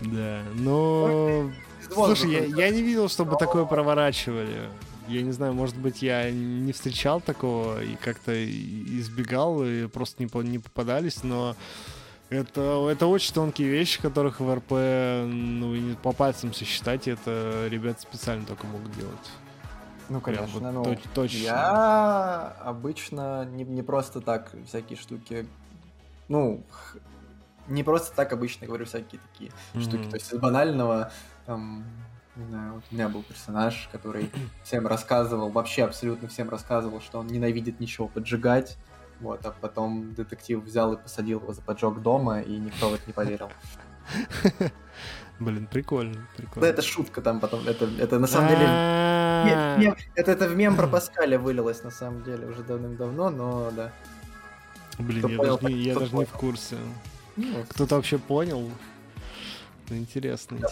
[0.00, 1.50] Да, но...
[1.92, 4.68] Слушай, я, я не видел, чтобы такое проворачивали.
[5.08, 10.28] Я не знаю, может быть, я не встречал такого и как-то избегал, и просто не,
[10.28, 11.54] по- не попадались, но
[12.30, 17.66] это, это очень тонкие вещи, которых в РП ну, и не по пальцам сосчитать, это
[17.68, 19.30] ребята специально только могут делать.
[20.08, 21.36] Ну, Прям конечно, вот ну, точ- точно.
[21.38, 25.46] я обычно не, не просто так всякие штуки,
[26.28, 26.62] ну,
[27.68, 29.50] не просто так обычно говорю всякие такие
[29.82, 30.10] штуки, Мгм.
[30.10, 31.10] то есть из банального,
[31.46, 31.84] там,
[32.36, 34.30] не знаю, вот у меня был персонаж, который
[34.64, 38.76] всем рассказывал, вообще абсолютно всем рассказывал, что он ненавидит ничего поджигать,
[39.20, 43.02] Вот, а потом детектив взял и посадил его за поджог дома, и никто в это
[43.06, 43.50] не поверил.
[45.40, 46.66] Блин, прикольно, Да, прикольно.
[46.66, 48.66] это шутка там потом, это, это на самом деле...
[49.46, 53.70] Нет, мем- это, это в мем про Паскаля вылилось, на самом деле, уже давным-давно, но
[53.72, 53.92] да.
[54.98, 56.76] Блин, Кто я понял, даже не- я даже не в курсе.
[57.36, 58.70] Ну, Кто-то вообще понял?
[59.90, 60.68] Интересно, Я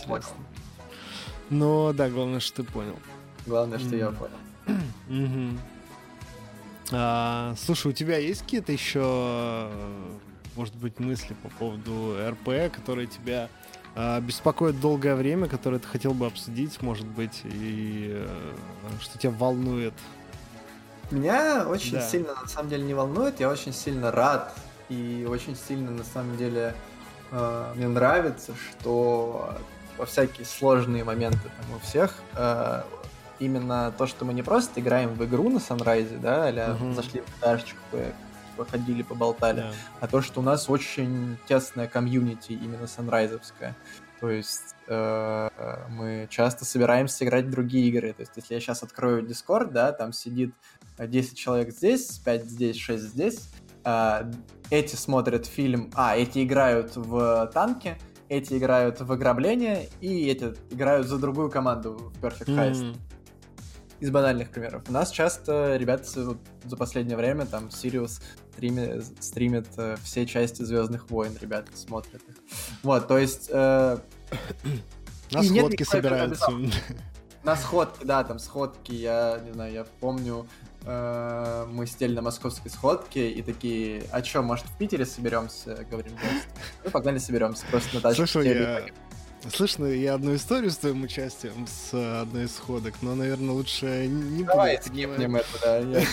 [1.51, 2.99] Ну, да, главное, что ты понял.
[3.47, 4.79] главное, что я понял.
[6.95, 10.11] А, слушай, у тебя есть какие-то еще, э,
[10.57, 13.49] может быть, мысли по поводу РП, которые тебя
[13.95, 18.27] а, беспокоят долгое время, которые ты хотел бы обсудить, может быть, и э,
[19.01, 19.95] что тебя волнует?
[21.11, 22.01] Меня очень Да.
[22.09, 24.55] сильно, на самом деле, не волнует, я очень сильно рад
[24.91, 26.75] и очень сильно, на самом деле,
[27.31, 29.55] э, мне нравится, что
[29.99, 32.83] во всякие сложные моменты там у всех э,
[33.39, 36.95] именно то, что мы не просто играем в игру на Санрайзе, да, или Мгм.
[36.95, 37.79] зашли в дашечку,
[38.57, 39.73] походили, поболтали, Да.
[40.01, 43.75] а то, что у нас очень тесная комьюнити именно санрайзовская.
[44.21, 45.49] То есть э,
[45.89, 48.13] мы часто собираемся играть в другие игры.
[48.13, 50.55] То есть если я сейчас открою Discord, да, там сидит
[50.99, 53.49] э, 10 человек здесь, 5 здесь, 6 здесь.
[53.85, 54.31] а,
[54.71, 61.07] эти смотрят фильм, а, эти играют в танки, эти играют в ограбление, и эти играют
[61.07, 62.97] за другую команду в Perfect Heist М,
[64.01, 64.83] из банальных примеров.
[64.89, 68.21] У нас часто ребята вот за последнее время, там, Сириус
[68.53, 72.35] стримит, стримит э, все части Звездных войн, ребята смотрят их.
[72.83, 73.99] Вот, то есть э,
[75.33, 76.51] На сходки собираются.
[77.45, 80.47] на сходке, да, там сходки, я не знаю, я помню,
[80.85, 86.13] э, мы сидели на московской сходке и такие, а чё, может в Питере соберемся, говорим,
[86.85, 88.63] ну погнали соберемся, просто на тачке сели.
[88.63, 88.87] я...
[89.51, 94.07] Слышно, я одну историю с твоим участием с э, одной из сходок, но, наверное, лучше
[94.07, 95.79] не Давай скипнем это, да.
[95.79, 96.05] Я,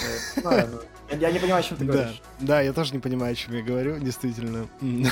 [0.43, 0.81] ну,
[1.19, 2.21] я- не понимаю, о чем ты говоришь.
[2.39, 4.67] да, я тоже не понимаю, о чем я говорю, действительно.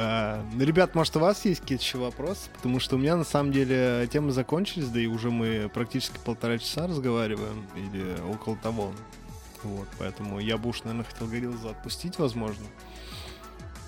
[0.00, 2.48] Ну, Ребят, может, у вас есть какие-то еще вопросы?
[2.54, 6.58] Потому что у меня, на самом деле, темы закончились, да и уже мы практически полтора
[6.58, 8.92] часа разговариваем, или около того.
[9.62, 12.64] Вот, поэтому я бы уж, наверное, хотел Гориллза отпустить, возможно.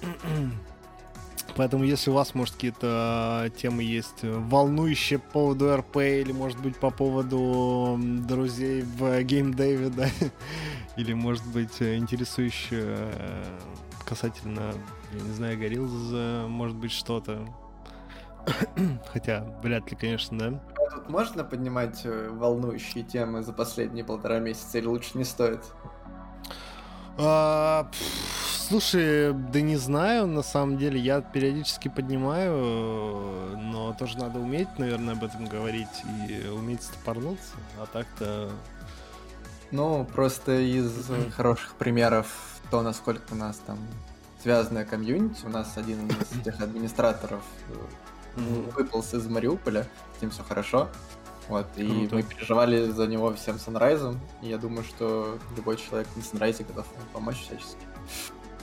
[1.56, 6.58] Поэтому, если у вас, может, какие-то темы есть э, волнующие по поводу РП или, может
[6.60, 10.08] быть, по поводу друзей в геймдеве, да,
[10.96, 13.58] или, может быть, э, интересующие э,
[14.06, 14.72] касательно,
[15.12, 17.46] я не знаю, Гориллза, может быть, что-то.
[19.12, 20.62] Хотя, вряд ли, конечно, да.
[20.76, 25.60] А Тут можно поднимать э, волнующие темы за последние полтора месяца или лучше не стоит?
[27.18, 27.90] А,
[28.68, 35.14] слушай, да не знаю, на самом деле, я периодически поднимаю, но тоже надо уметь, наверное,
[35.14, 35.88] об этом говорить
[36.28, 38.50] и уметь стопорнуться, а так-то...
[39.70, 42.26] Ну, просто из э, хороших примеров
[42.70, 43.78] то, насколько у нас там
[44.42, 45.44] связанная комьюнити.
[45.46, 47.42] У нас один из тех администраторов
[48.36, 48.42] э,
[48.76, 49.86] выполз из Мариуполя,
[50.18, 50.88] с ним все хорошо.
[51.48, 52.14] Вот, и Круто.
[52.16, 56.86] мы переживали за него всем Санрайзом, и я думаю, что любой человек на Санрайзе готов
[56.92, 57.80] ему помочь всячески.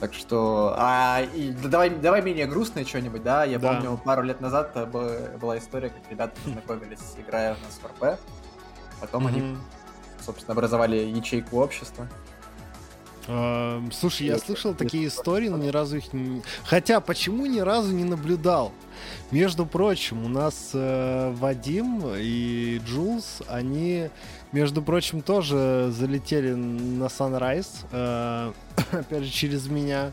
[0.00, 3.44] Так что, а, и да давай, давай менее грустное что-нибудь, да?
[3.44, 3.74] Я Да.
[3.74, 8.18] помню, пару лет назад была история, как ребята познакомились, играя у нас в РП.
[8.98, 9.56] Потом они,
[10.24, 12.08] собственно, образовали ячейку общества.
[13.28, 16.42] А, Слушай, я Это- слышал такие истории, но ни разу их не...
[16.64, 18.72] Хотя, почему ни разу не наблюдал?
[19.30, 24.08] Между прочим, у нас э, Вадим и Джулс, они,
[24.52, 28.52] между прочим, тоже залетели на Sunrise, э,
[28.92, 30.12] опять же, через меня,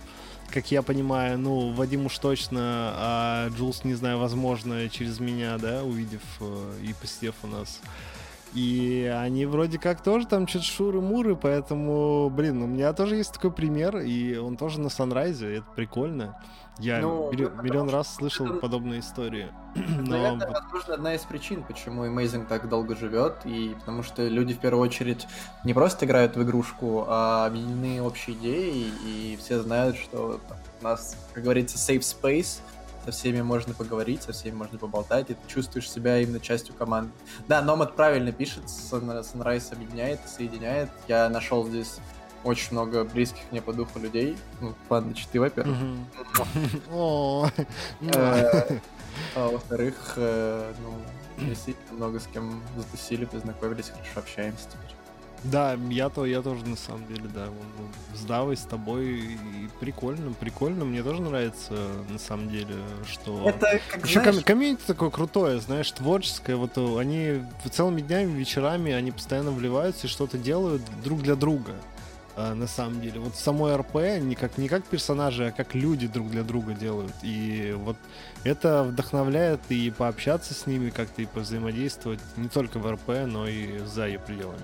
[0.51, 2.59] как я понимаю, ну, Вадим уж точно,
[2.95, 7.79] а Джулс, не знаю, возможно, через меня, да, увидев э, и посидев у нас.
[8.57, 13.51] И они вроде как тоже там что-то шуры-муры, поэтому, блин, у меня тоже есть такой
[13.51, 16.39] пример, и он тоже на Санрайзе, это прикольно.
[16.79, 19.47] Я Ну, милли- это миллион потому раз слышал это- подобные истории.
[19.75, 24.55] Но Наверное, возможно, одна из причин, почему Amazing так долго живет, и потому что люди
[24.55, 25.27] в первую очередь
[25.63, 30.39] не просто играют в игрушку, а объединены общей идеей, и все знают, что
[30.81, 32.59] у нас, как говорится, safe space,
[33.07, 37.11] со всеми можно поговорить, со всеми можно поболтать, и ты чувствуешь себя именно частью команды.
[37.47, 40.89] Да, Номад правильно пишет, Sun- Sunrise объединяет, соединяет.
[41.07, 41.99] Я нашел здесь
[42.43, 44.37] очень много близких мне по духу людей.
[44.59, 45.77] Ну, ладно, ты, во-первых.
[46.89, 47.49] Ну,
[48.13, 48.79] Э,
[49.35, 54.96] А во-вторых, э, ну, действительно много с кем затусили, познакомились, хорошо общаемся теперь.
[55.43, 57.47] Да, я то, я тоже на самом деле, да.
[58.15, 60.83] С Давой, с тобой и прикольно, прикольно.
[60.83, 61.73] Мне тоже нравится
[62.09, 62.75] на самом деле,
[63.07, 63.47] что.
[63.47, 66.55] Это как Еще знаешь, комьюнити такое крутое, знаешь, творческое.
[66.55, 71.73] Вот э, они целыми днями, вечерами, они постоянно вливаются и что-то делают друг для друга.
[72.35, 73.19] э, На самом деле.
[73.19, 77.13] Вот самой РП не как, не как персонажи, а как люди друг для друга делают.
[77.21, 77.97] И вот
[78.43, 83.77] это вдохновляет и пообщаться с ними, как-то и повзаимодействовать не только в РП, но и
[83.79, 84.63] за ее пределами.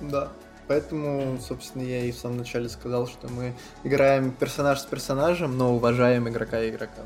[0.00, 0.28] Да.
[0.68, 3.54] Поэтому, собственно, я и в самом начале сказал, что мы
[3.84, 7.02] играем персонаж с персонажем, но уважаем игрока и игрока.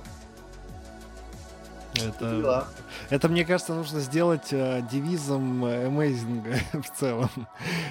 [1.95, 2.67] Это,
[3.11, 7.29] это, мне кажется, нужно сделать э, девизом э, Amazing в целом.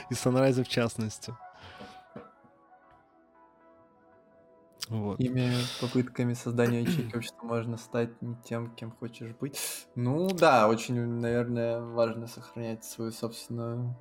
[0.10, 1.34] И Sunrise в частности.
[4.90, 5.20] Вот.
[5.20, 9.58] Ими попытками создания ячейки общества можно стать не тем, кем хочешь быть.
[9.96, 13.96] Ну да, очень, наверное, важно сохранять свою собственную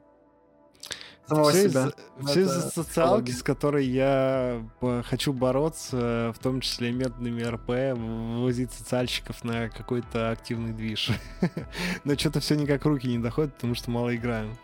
[1.30, 1.90] самого Все себя.
[2.18, 7.42] Ну, все из-за социалки, с которой я э, хочу бороться, в том числе и методами
[7.42, 11.10] РП, вывозить социальщиков на какой-то активный движ.
[12.04, 14.56] Но что-то все никак руки не доходят, потому что мало играем.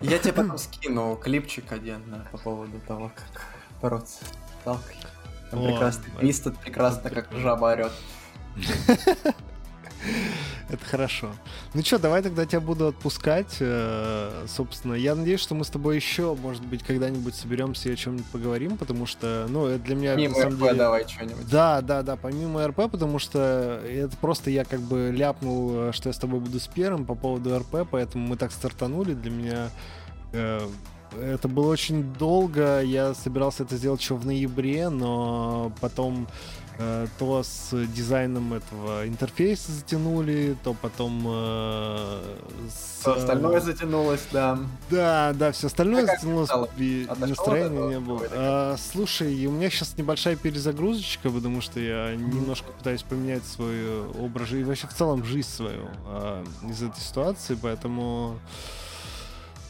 [0.00, 3.46] Я тебе потом скину клипчик один да, по поводу того, как
[3.80, 4.96] бороться с социалкой.
[5.50, 7.92] Там О, прекрасный тут прекрасно, как жаба орет.
[10.68, 11.30] Это хорошо.
[11.74, 13.56] Ну что, давай тогда тебя буду отпускать.
[13.60, 17.96] Э, Собственно, я надеюсь, что мы с тобой еще, может быть, когда-нибудь соберемся и о
[17.96, 20.74] чем-нибудь поговорим, потому что, ну, это для меня, Мимо на самом РП деле...
[20.74, 21.50] давай что-нибудь.
[21.50, 26.08] Да, да, да, помимо РП, потому что это просто я как бы ляпнул, э, что
[26.08, 29.14] я с тобой буду с первым по поводу РП, поэтому мы так стартанули.
[29.14, 29.70] Для меня
[30.32, 30.68] э,
[31.20, 32.82] это было очень долго.
[32.82, 36.28] Я собирался это сделать еще в ноябре, но потом
[37.18, 42.36] то с дизайном этого интерфейса затянули, то потом э,
[42.70, 44.58] с, Всё остальное э, затянулось, да.
[44.88, 48.22] да, да, все остальное А затянулось, и Отошёл от настроения не было.
[48.30, 54.12] А, слушай, у меня сейчас небольшая перезагрузочка, потому что я немножко пытаюсь поменять свой э,
[54.20, 58.87] образ и вообще в целом жизнь свою а, из этой ситуации, поэтому э,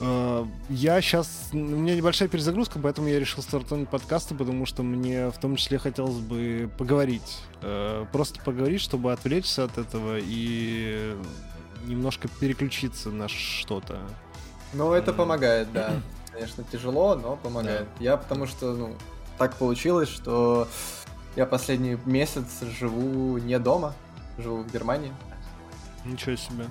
[0.00, 1.48] я сейчас...
[1.52, 5.78] У меня небольшая перезагрузка, поэтому я решил стартануть подкасты, потому что мне в том числе
[5.78, 7.42] хотелось бы поговорить.
[7.62, 11.16] Э, Просто поговорить, чтобы отвлечься от этого и
[11.86, 13.98] немножко переключиться на что-то.
[14.72, 16.00] Ну, это помогает, да.
[16.32, 17.88] Конечно, тяжело, но помогает.
[17.98, 18.96] Я потому что, ну,
[19.38, 20.68] так получилось, что
[21.34, 22.46] я последний месяц
[22.78, 23.94] живу не дома,
[24.36, 25.12] живу в Германии.
[26.04, 26.66] Ничего себе.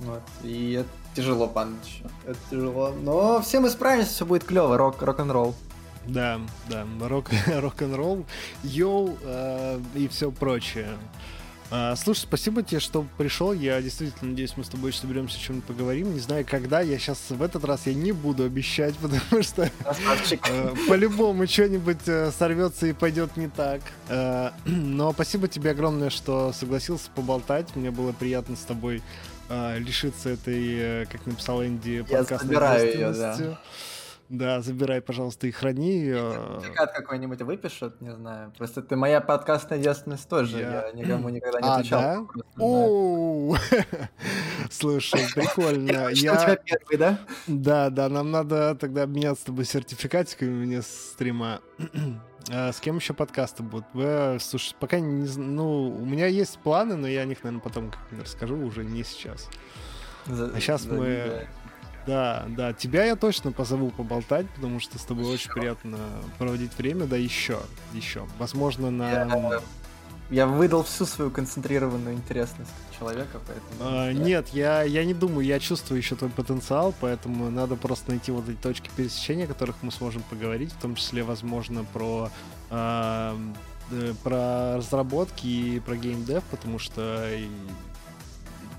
[0.00, 0.22] Вот.
[0.42, 0.84] И
[1.16, 2.02] тяжело, паныч.
[2.26, 2.92] Это тяжело.
[3.02, 4.76] Но все мы справимся, все будет клево.
[4.76, 5.54] Рок, рок-н-ролл.
[6.06, 6.38] Да,
[6.68, 8.24] да, рок, рок-н-ролл,
[8.62, 10.90] йоу э, и все прочее.
[11.68, 13.52] А, слушай, спасибо тебе, что пришел.
[13.52, 16.14] Я действительно надеюсь, мы с тобой еще соберемся, о чем-нибудь поговорим.
[16.14, 16.80] Не знаю, когда.
[16.80, 22.30] Я сейчас в этот раз я не буду обещать, потому что э, по-любому что-нибудь э,
[22.38, 23.80] сорвется и пойдет не так.
[24.08, 27.74] Э, но спасибо тебе огромное, что согласился поболтать.
[27.74, 29.02] Мне было приятно с тобой
[29.48, 33.32] э, лишиться этой, э, как написал Энди, подкастной забираю её, да.
[33.32, 33.58] ответственности.
[34.28, 36.32] Да, забирай, пожалуйста, и храни ее.
[36.58, 38.52] Сертификат какой-нибудь выпишут, не знаю.
[38.58, 40.58] Просто ты моя подкастная девственность тоже.
[40.58, 42.00] Я- Я, никому никогда не А, отвечал.
[42.00, 42.26] да?
[44.70, 46.08] Слушай, прикольно.
[46.08, 47.18] Я первый, да?
[47.46, 51.60] Да, да, нам надо тогда обменяться с тобой сертификатиками мне с стрима.
[52.50, 53.86] А с кем еще подкасты будут?
[53.94, 57.90] Э, Слушай, пока не Ну, у меня есть планы, но я о них, наверное, потом
[57.90, 59.48] как-нибудь расскажу, уже не сейчас.
[60.26, 61.46] За- А щас за- мы-
[62.06, 65.52] Да, да, тебя я точно позову поболтать, потому что с тобой очень Ещё?
[65.54, 65.98] приятно
[66.38, 67.58] проводить время, да, еще,
[67.92, 68.24] еще.
[68.38, 69.10] Возможно, на...
[69.10, 69.60] Я,
[70.30, 73.80] я выдал всю свою концентрированную интересность человека, поэтому...
[73.80, 74.12] А, да.
[74.12, 78.48] Нет, я, я не думаю, я чувствую еще твой потенциал, поэтому надо просто найти вот
[78.48, 82.30] эти точки пересечения, о которых мы сможем поговорить, в том числе, возможно, про,
[82.70, 83.38] а,
[83.90, 87.28] э, про разработки и про геймдев, потому что...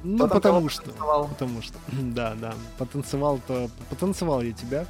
[0.04, 0.84] Ну, Кто потому что.
[0.84, 1.28] потанцевал?
[1.28, 4.86] Потому что, да, да, потанцевал-то, потанцевал я тебя,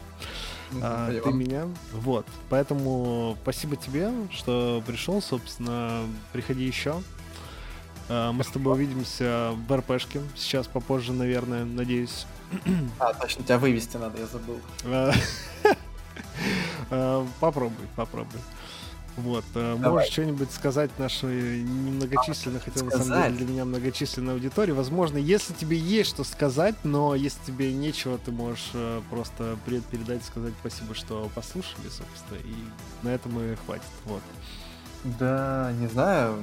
[0.81, 1.67] а, ты меня.
[1.93, 2.25] Вот.
[2.49, 6.01] Поэтому спасибо тебе, что пришел, собственно,
[6.33, 7.01] приходи еще.
[8.09, 10.21] А, Мы с тобой увидимся в РПшке.
[10.35, 12.25] Сейчас попозже, наверное, надеюсь.
[12.99, 14.59] А, точно, тебя вывести надо, я забыл.
[16.89, 18.39] А, Попробуй, попробуй.
[19.17, 19.91] Вот, э, Давай.
[19.91, 23.33] можешь что-нибудь сказать нашей немногочисленной, хотя на самом сказать?
[23.33, 24.73] деле для меня многочисленной аудитории.
[24.73, 29.85] Возможно, если тебе есть что сказать, но если тебе нечего, ты можешь э, просто привет
[29.85, 32.53] передать, сказать спасибо, что послушали, собственно, и
[33.01, 33.87] на этом и хватит.
[34.05, 34.21] Вот.
[35.19, 36.37] Да, не знаю.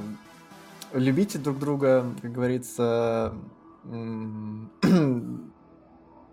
[0.91, 3.33] Любите друг друга, как говорится,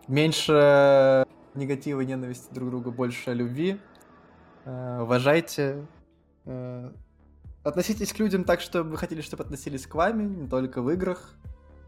[0.08, 1.24] меньше
[1.54, 3.78] негатива ненависти друг к другу, больше любви.
[4.64, 5.86] Э, уважайте.
[6.44, 6.90] Э,
[7.62, 11.34] относитесь к людям так, чтобы вы хотели, чтобы относились к вами, не только в играх.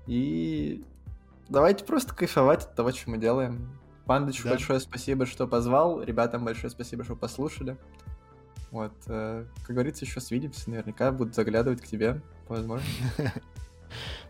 [0.06, 0.85] И
[1.48, 3.68] давайте просто кайфовать от того, что мы делаем.
[4.06, 4.51] Пандочку Да.
[4.51, 6.02] большое спасибо, что позвал.
[6.02, 7.76] Ребятам большое спасибо, что послушали.
[8.70, 10.68] Вот, э, как говорится, еще свидимся.
[10.68, 13.32] Наверняка буду заглядывать к тебе, по возможности.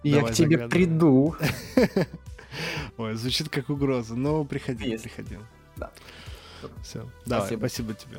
[0.02, 1.34] И я к тебе приду.
[2.98, 4.14] Ой, звучит как угроза.
[4.14, 5.04] Но приходи, Есть.
[5.04, 5.38] приходи.
[5.76, 5.90] Да.
[6.82, 7.08] Все.
[7.26, 8.18] Давай, спасибо тебе.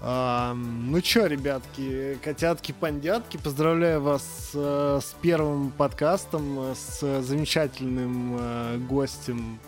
[0.00, 8.36] Ам, ну чё, ребятки, котятки, пандятки, поздравляю вас э, с первым подкастом, э, с замечательным
[8.38, 9.58] э, гостем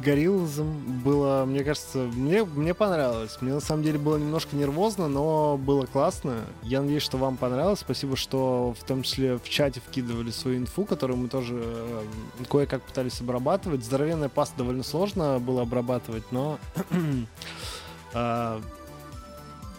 [0.00, 1.02] Гориллазом.
[1.04, 3.36] Было, мне кажется, мне, мне понравилось.
[3.40, 6.38] Мне на самом деле было немножко нервозно, но было классно.
[6.62, 7.80] Я надеюсь, что вам понравилось.
[7.80, 12.02] Спасибо, что в том числе в чате вкидывали свою инфу, которую мы тоже э,
[12.48, 13.84] кое-как пытались обрабатывать.
[13.84, 16.58] Здоровенная паста довольно сложно было обрабатывать, но
[18.14, 18.60] а,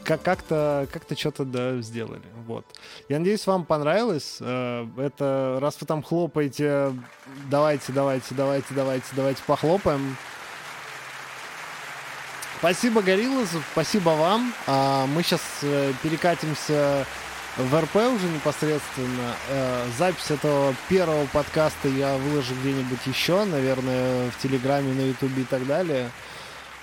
[0.03, 2.21] как- как-то как-то что-то да сделали.
[2.47, 2.65] Вот.
[3.09, 4.37] Я надеюсь, вам понравилось.
[4.39, 6.93] Э, Это раз вы там хлопаете,
[7.49, 10.15] давайте, давайте, давайте, давайте, давайте похлопаем.
[12.59, 14.53] Спасибо, Гориллас, спасибо вам.
[14.67, 15.41] А, Мы сейчас
[16.03, 17.05] перекатимся
[17.57, 19.33] в РП уже непосредственно.
[19.49, 25.45] Э, Запись этого первого подкаста я выложу где-нибудь еще, наверное, в Телеграме, на Ютубе и
[25.45, 26.11] так далее.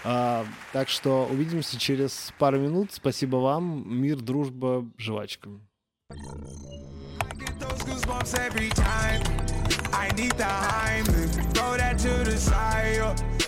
[0.05, 2.93] А, так что увидимся через пару минут.
[2.93, 3.85] Спасибо вам.
[3.87, 5.51] Мир, дружба, жвачка.
[9.93, 13.48] I need the Heimlich, throw that to the side.